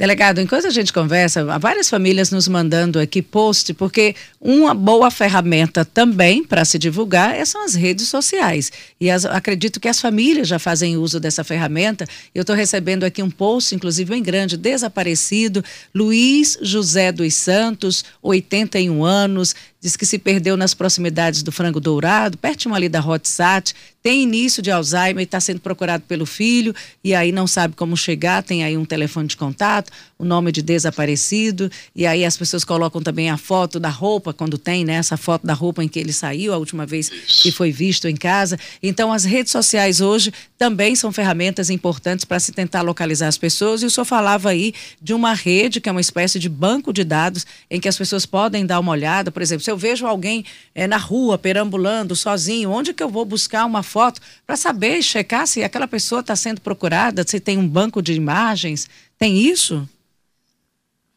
Delegado, 0.00 0.40
enquanto 0.40 0.66
a 0.66 0.70
gente 0.70 0.94
conversa, 0.94 1.42
há 1.52 1.58
várias 1.58 1.90
famílias 1.90 2.30
nos 2.30 2.48
mandando 2.48 2.98
aqui 2.98 3.20
post, 3.20 3.74
porque 3.74 4.16
uma 4.40 4.72
boa 4.72 5.10
ferramenta 5.10 5.84
também 5.84 6.42
para 6.42 6.64
se 6.64 6.78
divulgar 6.78 7.34
é, 7.34 7.44
são 7.44 7.62
as 7.62 7.74
redes 7.74 8.08
sociais. 8.08 8.72
E 8.98 9.10
as, 9.10 9.26
acredito 9.26 9.78
que 9.78 9.86
as 9.86 10.00
famílias 10.00 10.48
já 10.48 10.58
fazem 10.58 10.96
uso 10.96 11.20
dessa 11.20 11.44
ferramenta. 11.44 12.06
Eu 12.34 12.40
estou 12.40 12.56
recebendo 12.56 13.04
aqui 13.04 13.22
um 13.22 13.30
post, 13.30 13.74
inclusive 13.74 14.10
bem 14.10 14.22
grande, 14.22 14.56
desaparecido, 14.56 15.62
Luiz 15.94 16.56
José 16.62 17.12
dos 17.12 17.34
Santos, 17.34 18.02
81 18.22 19.04
anos, 19.04 19.54
diz 19.80 19.96
que 19.96 20.04
se 20.04 20.18
perdeu 20.18 20.56
nas 20.56 20.74
proximidades 20.74 21.42
do 21.42 21.50
Frango 21.50 21.80
Dourado, 21.80 22.36
pertinho 22.36 22.74
ali 22.74 22.88
da 22.88 23.00
Hotsat, 23.00 23.74
tem 24.02 24.22
início 24.22 24.62
de 24.62 24.70
Alzheimer 24.70 25.20
e 25.20 25.24
está 25.24 25.38
sendo 25.40 25.60
procurado 25.60 26.04
pelo 26.08 26.24
filho, 26.24 26.74
e 27.04 27.14
aí 27.14 27.32
não 27.32 27.46
sabe 27.46 27.74
como 27.74 27.96
chegar, 27.96 28.42
tem 28.42 28.64
aí 28.64 28.76
um 28.76 28.84
telefone 28.84 29.28
de 29.28 29.36
contato, 29.36 29.92
o 30.18 30.24
nome 30.24 30.50
de 30.52 30.62
desaparecido, 30.62 31.70
e 31.94 32.06
aí 32.06 32.24
as 32.24 32.36
pessoas 32.36 32.64
colocam 32.64 33.02
também 33.02 33.30
a 33.30 33.36
foto 33.36 33.78
da 33.78 33.90
roupa, 33.90 34.32
quando 34.32 34.56
tem, 34.56 34.84
né, 34.84 34.94
essa 34.94 35.16
foto 35.16 35.46
da 35.46 35.52
roupa 35.52 35.84
em 35.84 35.88
que 35.88 35.98
ele 35.98 36.12
saiu 36.12 36.54
a 36.54 36.56
última 36.56 36.86
vez 36.86 37.08
que 37.08 37.52
foi 37.52 37.70
visto 37.70 38.08
em 38.08 38.16
casa. 38.16 38.58
Então, 38.82 39.12
as 39.12 39.24
redes 39.24 39.52
sociais 39.52 40.00
hoje 40.00 40.32
também 40.58 40.94
são 40.94 41.12
ferramentas 41.12 41.68
importantes 41.68 42.24
para 42.24 42.40
se 42.40 42.52
tentar 42.52 42.82
localizar 42.82 43.28
as 43.28 43.38
pessoas, 43.38 43.82
e 43.82 43.86
o 43.86 43.90
senhor 43.90 44.06
falava 44.06 44.48
aí 44.50 44.72
de 45.00 45.12
uma 45.12 45.34
rede, 45.34 45.80
que 45.80 45.88
é 45.88 45.92
uma 45.92 46.00
espécie 46.00 46.38
de 46.38 46.48
banco 46.48 46.92
de 46.92 47.04
dados, 47.04 47.46
em 47.70 47.78
que 47.78 47.88
as 47.88 47.98
pessoas 47.98 48.24
podem 48.24 48.64
dar 48.64 48.80
uma 48.80 48.92
olhada, 48.92 49.30
por 49.30 49.42
exemplo, 49.42 49.62
eu 49.70 49.76
vejo 49.76 50.06
alguém 50.06 50.44
é, 50.74 50.86
na 50.86 50.96
rua, 50.96 51.38
perambulando, 51.38 52.16
sozinho, 52.16 52.70
onde 52.70 52.92
que 52.92 53.02
eu 53.02 53.08
vou 53.08 53.24
buscar 53.24 53.64
uma 53.64 53.82
foto 53.82 54.20
para 54.46 54.56
saber, 54.56 55.02
checar 55.02 55.46
se 55.46 55.62
aquela 55.62 55.88
pessoa 55.88 56.20
está 56.20 56.34
sendo 56.36 56.60
procurada, 56.60 57.24
se 57.26 57.40
tem 57.40 57.58
um 57.58 57.68
banco 57.68 58.02
de 58.02 58.12
imagens? 58.12 58.88
Tem 59.18 59.38
isso? 59.38 59.88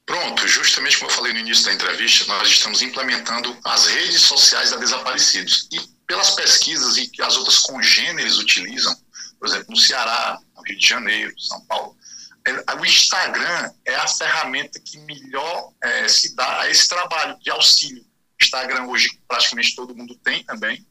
Pronto, 0.06 0.48
justamente 0.48 0.98
como 0.98 1.10
eu 1.10 1.16
falei 1.16 1.34
no 1.34 1.40
início 1.40 1.66
da 1.66 1.74
entrevista, 1.74 2.26
nós 2.26 2.50
estamos 2.50 2.82
implementando 2.82 3.56
as 3.64 3.88
redes 3.88 4.22
sociais 4.22 4.72
da 4.72 4.78
desaparecidos. 4.78 5.68
E 5.72 5.80
pelas 6.06 6.32
pesquisas 6.32 6.98
e 6.98 7.08
que 7.08 7.22
as 7.22 7.38
outras 7.38 7.60
congêneres 7.60 8.38
utilizam, 8.38 8.96
por 9.40 9.48
exemplo, 9.48 9.68
no 9.70 9.78
Ceará, 9.78 10.40
no 10.56 10.62
Rio 10.64 10.78
de 10.78 10.88
Janeiro, 10.88 11.34
São 11.40 11.62
Paulo, 11.66 11.96
é, 12.46 12.76
o 12.76 12.86
Instagram 12.86 13.72
é 13.86 13.96
a 13.96 14.08
ferramenta 14.08 14.80
que 14.80 14.98
melhor 15.00 15.72
é, 15.82 16.08
se 16.10 16.36
dá 16.36 16.62
a 16.62 16.70
esse 16.70 16.90
trabalho 16.90 17.38
de 17.40 17.50
auxílio. 17.50 18.06
Instagram 18.44 18.86
hoje 18.88 19.10
praticamente 19.28 19.76
todo 19.76 19.96
mundo 19.96 20.16
tem 20.16 20.44
também, 20.44 20.86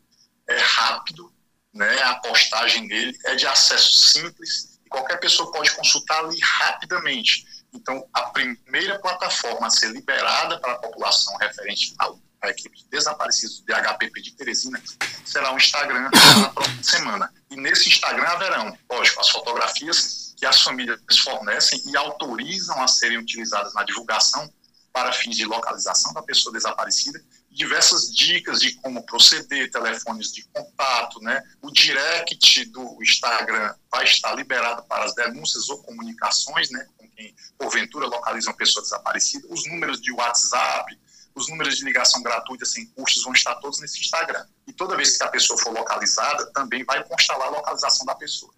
é 0.49 0.59
rápido, 0.59 1.33
né? 1.73 2.03
A 2.03 2.17
postagem 2.17 2.87
dele 2.89 3.17
é 3.27 3.35
de 3.35 3.47
acesso 3.47 3.93
simples 3.93 4.79
e 4.85 4.89
qualquer 4.89 5.19
pessoa 5.19 5.51
pode 5.53 5.71
consultar 5.73 6.19
ali 6.25 6.39
rapidamente. 6.41 7.47
Então, 7.73 8.07
a 8.13 8.23
primeira 8.25 8.99
plataforma 8.99 9.67
a 9.67 9.71
ser 9.71 9.91
liberada 9.93 10.59
para 10.61 10.73
a 10.73 10.79
população 10.79 11.37
referente 11.37 11.95
ao 11.99 12.21
a 12.43 12.49
equipe 12.49 12.77
de 12.77 12.89
desaparecidos 12.91 13.63
de 13.63 13.73
HPP 13.73 14.21
de 14.21 14.33
Teresina 14.33 14.83
será 15.25 15.55
o 15.55 15.57
Instagram 15.57 16.11
na 16.41 16.49
próxima 16.49 16.83
semana. 16.83 17.33
E 17.49 17.57
nesse 17.57 17.89
Instagram 17.89 18.25
haverão, 18.25 18.77
lógico, 18.91 19.21
as 19.21 19.29
fotografias 19.29 20.35
que 20.37 20.45
as 20.45 20.61
famílias 20.61 21.01
fornecem 21.23 21.81
e 21.87 21.97
autorizam 21.97 22.83
a 22.83 22.89
serem 22.89 23.19
utilizadas 23.19 23.73
na 23.75 23.85
divulgação 23.85 24.53
para 24.93 25.13
fins 25.13 25.37
de 25.37 25.45
localização 25.45 26.13
da 26.13 26.23
pessoa 26.23 26.53
desaparecida 26.53 27.23
diversas 27.53 28.13
dicas 28.13 28.61
de 28.61 28.75
como 28.77 29.05
proceder, 29.05 29.71
telefones 29.71 30.33
de 30.33 30.43
contato, 30.45 31.21
né? 31.21 31.43
O 31.61 31.71
direct 31.71 32.65
do 32.67 32.99
Instagram 33.03 33.75
vai 33.91 34.05
estar 34.05 34.35
liberado 34.35 34.83
para 34.85 35.05
as 35.05 35.15
denúncias 35.15 35.69
ou 35.69 35.83
comunicações, 35.83 36.71
né? 36.71 36.87
Com 36.97 37.09
quem 37.11 37.35
porventura 37.59 38.07
localiza 38.07 38.51
uma 38.51 38.57
pessoa 38.57 38.83
desaparecida. 38.83 39.47
Os 39.51 39.67
números 39.69 40.01
de 40.01 40.11
WhatsApp, 40.13 40.99
os 41.35 41.49
números 41.49 41.77
de 41.77 41.85
ligação 41.85 42.23
gratuita 42.23 42.65
sem 42.65 42.87
custos 42.87 43.23
vão 43.23 43.33
estar 43.35 43.55
todos 43.57 43.81
nesse 43.81 44.01
Instagram. 44.01 44.47
E 44.67 44.73
toda 44.73 44.97
vez 44.97 45.17
que 45.17 45.23
a 45.23 45.29
pessoa 45.29 45.59
for 45.59 45.73
localizada, 45.73 46.47
também 46.53 46.85
vai 46.85 47.05
constar 47.05 47.39
lá 47.39 47.47
a 47.47 47.51
localização 47.51 48.07
da 48.07 48.15
pessoa. 48.15 48.53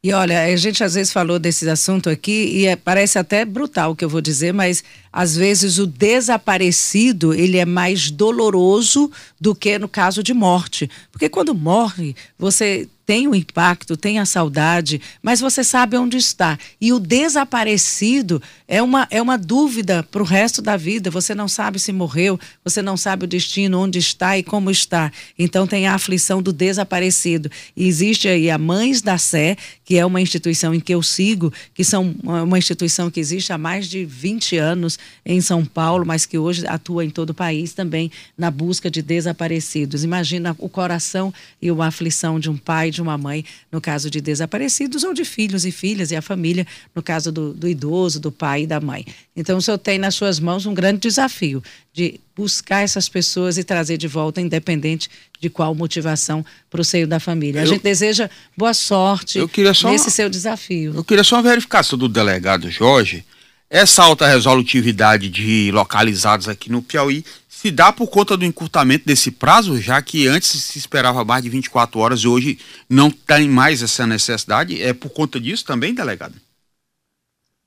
E 0.00 0.12
olha, 0.12 0.44
a 0.44 0.56
gente 0.56 0.84
às 0.84 0.94
vezes 0.94 1.12
falou 1.12 1.40
desse 1.40 1.68
assunto 1.68 2.08
aqui 2.08 2.50
e 2.52 2.66
é, 2.66 2.76
parece 2.76 3.18
até 3.18 3.44
brutal 3.44 3.90
o 3.90 3.96
que 3.96 4.04
eu 4.04 4.08
vou 4.08 4.20
dizer, 4.20 4.54
mas 4.54 4.84
às 5.12 5.34
vezes 5.34 5.78
o 5.78 5.88
desaparecido 5.88 7.34
ele 7.34 7.58
é 7.58 7.64
mais 7.64 8.08
doloroso 8.08 9.10
do 9.40 9.56
que 9.56 9.76
no 9.76 9.88
caso 9.88 10.22
de 10.22 10.32
morte, 10.32 10.88
porque 11.10 11.28
quando 11.28 11.52
morre 11.52 12.14
você 12.38 12.88
tem 13.08 13.26
o 13.26 13.34
impacto, 13.34 13.96
tem 13.96 14.18
a 14.18 14.26
saudade, 14.26 15.00
mas 15.22 15.40
você 15.40 15.64
sabe 15.64 15.96
onde 15.96 16.18
está. 16.18 16.58
E 16.78 16.92
o 16.92 17.00
desaparecido 17.00 18.42
é 18.68 18.82
uma, 18.82 19.08
é 19.10 19.22
uma 19.22 19.38
dúvida 19.38 20.02
para 20.02 20.20
o 20.20 20.26
resto 20.26 20.60
da 20.60 20.76
vida. 20.76 21.10
Você 21.10 21.34
não 21.34 21.48
sabe 21.48 21.78
se 21.78 21.90
morreu, 21.90 22.38
você 22.62 22.82
não 22.82 22.98
sabe 22.98 23.24
o 23.24 23.26
destino, 23.26 23.80
onde 23.80 23.98
está 23.98 24.36
e 24.36 24.42
como 24.42 24.70
está. 24.70 25.10
Então 25.38 25.66
tem 25.66 25.86
a 25.86 25.94
aflição 25.94 26.42
do 26.42 26.52
desaparecido. 26.52 27.50
E 27.74 27.88
existe 27.88 28.28
aí 28.28 28.50
a 28.50 28.58
Mães 28.58 29.00
da 29.00 29.16
Sé, 29.16 29.56
que 29.86 29.96
é 29.96 30.04
uma 30.04 30.20
instituição 30.20 30.74
em 30.74 30.80
que 30.80 30.94
eu 30.94 31.02
sigo, 31.02 31.50
que 31.72 31.84
são 31.84 32.14
uma 32.22 32.58
instituição 32.58 33.10
que 33.10 33.18
existe 33.18 33.54
há 33.54 33.56
mais 33.56 33.88
de 33.88 34.04
20 34.04 34.58
anos 34.58 34.98
em 35.24 35.40
São 35.40 35.64
Paulo, 35.64 36.04
mas 36.04 36.26
que 36.26 36.36
hoje 36.36 36.66
atua 36.66 37.06
em 37.06 37.10
todo 37.10 37.30
o 37.30 37.34
país 37.34 37.72
também 37.72 38.12
na 38.36 38.50
busca 38.50 38.90
de 38.90 39.00
desaparecidos. 39.00 40.04
Imagina 40.04 40.54
o 40.58 40.68
coração 40.68 41.32
e 41.62 41.70
a 41.70 41.86
aflição 41.86 42.38
de 42.38 42.50
um 42.50 42.56
pai, 42.58 42.90
de 42.90 42.97
uma 43.00 43.18
mãe, 43.18 43.44
no 43.70 43.80
caso 43.80 44.10
de 44.10 44.20
desaparecidos, 44.20 45.04
ou 45.04 45.12
de 45.12 45.24
filhos 45.24 45.64
e 45.64 45.72
filhas, 45.72 46.10
e 46.10 46.16
a 46.16 46.22
família, 46.22 46.66
no 46.94 47.02
caso 47.02 47.30
do, 47.30 47.52
do 47.52 47.68
idoso, 47.68 48.20
do 48.20 48.30
pai 48.30 48.62
e 48.62 48.66
da 48.66 48.80
mãe. 48.80 49.04
Então, 49.36 49.58
o 49.58 49.62
senhor 49.62 49.78
tem 49.78 49.98
nas 49.98 50.14
suas 50.14 50.40
mãos 50.40 50.66
um 50.66 50.74
grande 50.74 51.00
desafio 51.00 51.62
de 51.92 52.20
buscar 52.36 52.82
essas 52.82 53.08
pessoas 53.08 53.58
e 53.58 53.64
trazer 53.64 53.96
de 53.96 54.06
volta, 54.06 54.40
independente 54.40 55.08
de 55.40 55.50
qual 55.50 55.74
motivação 55.74 56.44
para 56.70 56.80
o 56.80 56.84
seio 56.84 57.06
da 57.06 57.18
família. 57.18 57.60
A 57.60 57.64
eu, 57.64 57.68
gente 57.68 57.82
deseja 57.82 58.30
boa 58.56 58.72
sorte 58.72 59.40
nesse 59.84 60.10
seu 60.10 60.28
desafio. 60.28 60.94
Eu 60.94 61.04
queria 61.04 61.24
só 61.24 61.36
uma 61.36 61.42
verificação 61.42 61.98
do 61.98 62.08
delegado 62.08 62.70
Jorge. 62.70 63.24
Essa 63.70 64.02
alta 64.02 64.26
resolutividade 64.26 65.28
de 65.28 65.70
localizados 65.72 66.48
aqui 66.48 66.70
no 66.72 66.82
Piauí 66.82 67.22
se 67.46 67.70
dá 67.70 67.92
por 67.92 68.06
conta 68.08 68.34
do 68.34 68.44
encurtamento 68.44 69.04
desse 69.04 69.30
prazo, 69.30 69.78
já 69.78 70.00
que 70.00 70.26
antes 70.26 70.48
se 70.48 70.78
esperava 70.78 71.22
mais 71.22 71.42
de 71.42 71.50
24 71.50 71.98
horas 72.00 72.20
e 72.20 72.28
hoje 72.28 72.58
não 72.88 73.10
tem 73.10 73.46
mais 73.46 73.82
essa 73.82 74.06
necessidade? 74.06 74.80
É 74.82 74.94
por 74.94 75.10
conta 75.10 75.38
disso 75.38 75.66
também, 75.66 75.92
delegado? 75.92 76.40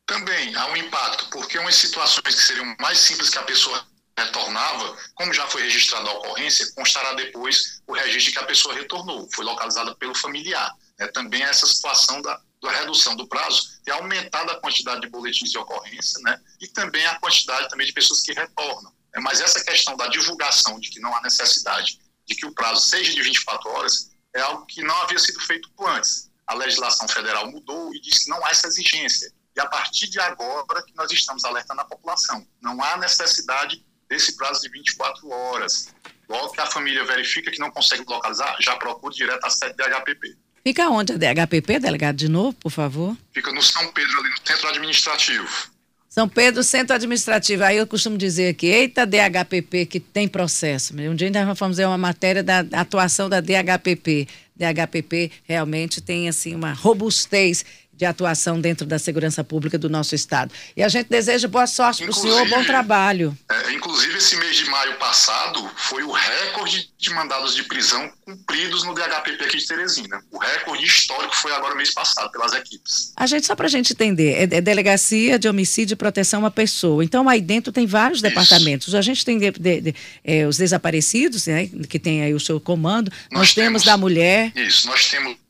Também 0.08 0.56
há 0.56 0.68
um 0.72 0.78
impacto, 0.78 1.28
porque 1.30 1.60
umas 1.60 1.76
situações 1.76 2.34
que 2.34 2.42
seriam 2.42 2.76
mais 2.80 2.98
simples 2.98 3.30
que 3.30 3.38
a 3.38 3.44
pessoa 3.44 3.86
retornava, 4.18 4.98
como 5.14 5.32
já 5.34 5.46
foi 5.48 5.62
registrada 5.62 6.10
a 6.10 6.14
ocorrência, 6.14 6.72
constará 6.74 7.14
depois 7.14 7.80
o 7.86 7.94
registro 7.94 8.34
que 8.34 8.40
a 8.40 8.44
pessoa 8.44 8.74
retornou, 8.74 9.30
foi 9.34 9.46
localizada 9.46 9.94
pelo 9.96 10.16
familiar. 10.16 10.72
É, 10.98 11.08
também 11.08 11.44
essa 11.44 11.68
situação 11.68 12.22
da, 12.22 12.40
da 12.62 12.72
redução 12.72 13.16
do 13.16 13.28
prazo 13.28 13.82
tem 13.84 13.94
aumentado 13.94 14.52
a 14.52 14.60
quantidade 14.60 15.02
de 15.02 15.10
boletins 15.10 15.52
de 15.52 15.58
ocorrência 15.58 16.22
né, 16.22 16.40
e 16.60 16.68
também 16.68 17.06
a 17.08 17.20
quantidade 17.20 17.68
também 17.70 17.88
de 17.88 17.94
pessoas 17.94 18.22
que 18.22 18.34
retornam. 18.34 18.94
É, 19.14 19.20
mas 19.20 19.42
essa 19.42 19.64
questão 19.64 19.98
da 19.98 20.08
divulgação 20.08 20.80
de 20.80 20.90
que 20.90 21.00
não 21.00 21.14
há 21.16 21.22
necessidade 21.22 22.00
de 22.26 22.36
que 22.36 22.46
o 22.46 22.54
prazo 22.54 22.82
seja 22.82 23.14
de 23.14 23.22
24 23.22 23.70
horas 23.70 24.12
é 24.34 24.42
algo 24.42 24.66
que 24.66 24.82
não 24.84 24.96
havia 25.02 25.20
sido 25.20 25.40
feito 25.42 25.70
antes. 25.86 26.32
A 26.48 26.54
legislação 26.54 27.08
federal 27.08 27.50
mudou 27.52 27.94
e 27.94 28.00
diz 28.00 28.24
que 28.24 28.30
não 28.30 28.46
há 28.46 28.50
essa 28.50 28.68
exigência. 28.68 29.34
E 29.56 29.60
a 29.60 29.66
partir 29.68 30.08
de 30.08 30.20
agora 30.20 30.84
que 30.84 30.96
nós 30.96 31.12
estamos 31.12 31.44
alertando 31.44 31.82
a 31.82 31.86
população. 31.86 32.48
Não 32.62 32.82
há 32.82 32.96
necessidade 32.98 33.86
desse 34.08 34.38
prazo 34.38 34.62
de 34.62 34.70
24 34.70 35.30
horas. 35.30 35.94
Logo 36.30 36.52
que 36.52 36.62
a 36.62 36.66
família 36.66 37.04
verifica 37.04 37.52
que 37.52 37.60
não 37.60 37.72
consegue 37.72 38.06
localizar, 38.08 38.56
já 38.62 38.78
procura 38.78 39.14
direto 39.14 39.44
a 39.46 39.50
sede 39.50 39.76
da 39.76 40.00
HPP. 40.00 40.38
Fica 40.64 40.90
onde 40.90 41.14
a 41.14 41.18
DHPP, 41.18 41.80
delegado, 41.80 42.16
de 42.16 42.30
novo, 42.30 42.54
por 42.54 42.72
favor? 42.72 43.18
Fica 43.34 43.52
no 43.52 43.62
São 43.62 43.92
Pedro, 43.92 44.20
ali 44.20 44.30
no 44.30 44.48
centro 44.48 44.70
administrativo. 44.70 45.72
São 46.08 46.28
Pedro, 46.28 46.62
centro 46.62 46.96
administrativo. 46.96 47.64
Aí 47.64 47.78
eu 47.78 47.88
costumo 47.88 48.18
dizer 48.18 48.54
que, 48.54 48.68
eita 48.68 49.06
DHPP 49.06 49.86
que 49.86 50.00
tem 50.00 50.28
processo. 50.28 50.94
Um 50.94 51.16
dia 51.16 51.32
nós 51.32 51.44
vamos 51.44 51.58
fazer 51.58 51.86
uma 51.86 51.98
matéria 51.98 52.44
da 52.44 52.60
atuação 52.74 53.30
da 53.30 53.40
DHPP. 53.40 54.28
DHPP 54.54 55.32
realmente 55.46 56.02
tem 56.02 56.28
assim 56.28 56.54
uma 56.54 56.74
robustez 56.74 57.66
de 57.94 58.06
atuação 58.06 58.60
dentro 58.60 58.86
da 58.86 58.98
segurança 58.98 59.44
pública 59.44 59.78
do 59.78 59.90
nosso 59.90 60.16
estado. 60.16 60.52
E 60.76 60.82
a 60.82 60.90
gente 60.90 61.08
deseja 61.08 61.48
boa 61.48 61.68
sorte 61.68 62.02
para 62.04 62.12
o 62.12 62.14
senhor, 62.14 62.48
bom 62.50 62.64
trabalho. 62.64 63.38
É, 63.50 63.74
inclusive, 63.74 64.18
esse 64.18 64.36
mês 64.38 64.56
de 64.56 64.66
maio 64.66 64.96
passado 64.98 65.70
foi 65.76 66.02
o 66.04 66.12
recorde 66.12 66.90
de 66.98 67.10
mandados 67.12 67.56
de 67.56 67.64
prisão 67.64 68.12
cumpridos 68.26 68.84
no 68.84 68.94
DHPP 68.96 69.44
aqui 69.44 69.58
de 69.58 69.68
Teresina. 69.68 70.24
O 70.32 70.40
recorde 70.40 70.84
histórico 70.84 71.36
foi 71.36 71.52
agora 71.54 71.76
mês 71.76 71.94
passado, 71.94 72.32
pelas 72.32 72.54
equipes. 72.54 73.12
A 73.16 73.28
gente, 73.28 73.46
só 73.46 73.56
para 73.56 73.68
a 73.68 73.70
gente 73.70 73.94
entender, 73.94 74.34
é, 74.34 74.58
é, 74.58 74.62
Delegacia 74.62 75.38
de 75.38 75.48
Homicídio 75.48 75.94
e 75.94 75.98
Proteção 75.98 76.46
à 76.46 76.50
Pessoa. 76.50 77.04
Então, 77.04 77.30
aí 77.30 77.42
dentro 77.42 77.72
tem 77.72 77.86
vários 77.86 78.18
Isso. 78.18 78.28
departamentos. 78.28 78.96
A 78.96 79.02
gente 79.02 79.24
tem 79.24 79.38
de, 79.38 79.52
de, 79.52 79.82
de, 79.82 79.96
é, 80.24 80.48
os 80.48 80.58
desaparecidos, 80.58 81.46
né, 81.48 81.70
que 81.88 82.00
tem 82.00 82.24
aí 82.24 82.34
o 82.34 82.40
seu 82.40 82.60
comando. 82.60 83.12
Nós, 83.32 83.42
nós 83.42 83.54
temos, 83.54 83.84
temos 83.84 83.84
da 83.84 83.98
mulher. 83.98 84.52
Isso, 84.56 84.88
nós 84.88 85.08
temos 85.08 85.41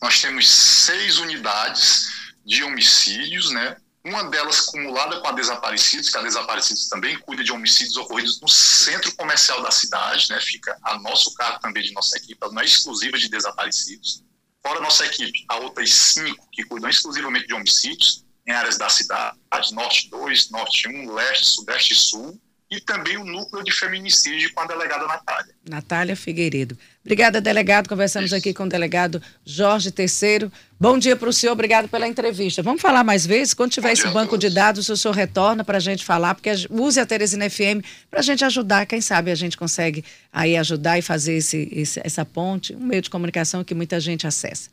nós 0.00 0.20
temos 0.20 0.48
seis 0.48 1.18
unidades 1.18 2.08
de 2.44 2.62
homicídios, 2.62 3.50
né? 3.50 3.76
uma 4.06 4.24
delas 4.30 4.68
acumulada 4.68 5.20
com 5.20 5.26
a 5.26 5.32
Desaparecidos, 5.32 6.08
que 6.08 6.16
a 6.16 6.22
Desaparecidos 6.22 6.88
também 6.88 7.18
cuida 7.18 7.42
de 7.42 7.50
homicídios 7.50 7.96
ocorridos 7.96 8.40
no 8.40 8.48
centro 8.48 9.14
comercial 9.16 9.60
da 9.62 9.70
cidade, 9.72 10.28
né? 10.30 10.38
Fica 10.40 10.78
a 10.84 10.96
nosso 11.00 11.34
cargo 11.34 11.58
também 11.60 11.82
de 11.82 11.92
nossa 11.92 12.16
equipe, 12.16 12.38
não 12.52 12.62
é 12.62 12.64
exclusiva 12.64 13.18
de 13.18 13.28
desaparecidos. 13.28 14.22
Fora 14.62 14.80
nossa 14.80 15.04
equipe, 15.06 15.44
há 15.48 15.56
outras 15.56 15.92
cinco 15.92 16.48
que 16.52 16.64
cuidam 16.64 16.88
exclusivamente 16.88 17.48
de 17.48 17.54
homicídios 17.54 18.24
em 18.46 18.52
áreas 18.52 18.78
da 18.78 18.88
cidade, 18.88 19.36
Norte 19.72 20.08
2, 20.08 20.50
Norte 20.50 20.88
1, 20.88 21.12
Leste, 21.12 21.46
Sudeste 21.46 21.92
e 21.92 21.96
Sul, 21.96 22.40
e 22.70 22.80
também 22.80 23.16
o 23.16 23.24
núcleo 23.24 23.62
de 23.62 23.72
feminicídio 23.72 24.52
com 24.52 24.60
a 24.60 24.66
delegada 24.66 25.06
Natália. 25.06 25.54
Natália 25.68 26.16
Figueiredo. 26.16 26.76
Obrigada, 27.04 27.40
delegado. 27.40 27.88
Conversamos 27.88 28.26
Isso. 28.26 28.36
aqui 28.36 28.52
com 28.52 28.64
o 28.64 28.68
delegado 28.68 29.22
Jorge 29.44 29.92
Terceiro. 29.92 30.50
Bom 30.78 30.98
dia 30.98 31.14
para 31.14 31.28
o 31.28 31.32
senhor, 31.32 31.52
obrigado 31.52 31.88
pela 31.88 32.08
entrevista. 32.08 32.62
Vamos 32.62 32.82
falar 32.82 33.04
mais 33.04 33.24
vezes? 33.24 33.54
Quando 33.54 33.70
tiver 33.70 33.88
Bom 33.88 33.92
esse 33.92 34.08
banco 34.08 34.36
de 34.36 34.50
dados, 34.50 34.88
o 34.88 34.96
senhor 34.96 35.14
retorna 35.14 35.62
para 35.62 35.76
a 35.76 35.80
gente 35.80 36.04
falar, 36.04 36.34
porque 36.34 36.50
use 36.68 36.98
a 36.98 37.06
Teresina 37.06 37.48
FM 37.48 37.84
para 38.10 38.18
a 38.18 38.22
gente 38.22 38.44
ajudar. 38.44 38.84
Quem 38.84 39.00
sabe 39.00 39.30
a 39.30 39.36
gente 39.36 39.56
consegue 39.56 40.04
aí 40.32 40.56
ajudar 40.56 40.98
e 40.98 41.02
fazer 41.02 41.34
esse, 41.34 41.68
esse, 41.70 42.00
essa 42.02 42.24
ponte, 42.24 42.74
um 42.74 42.84
meio 42.84 43.00
de 43.00 43.08
comunicação 43.08 43.62
que 43.62 43.74
muita 43.74 44.00
gente 44.00 44.26
acessa. 44.26 44.68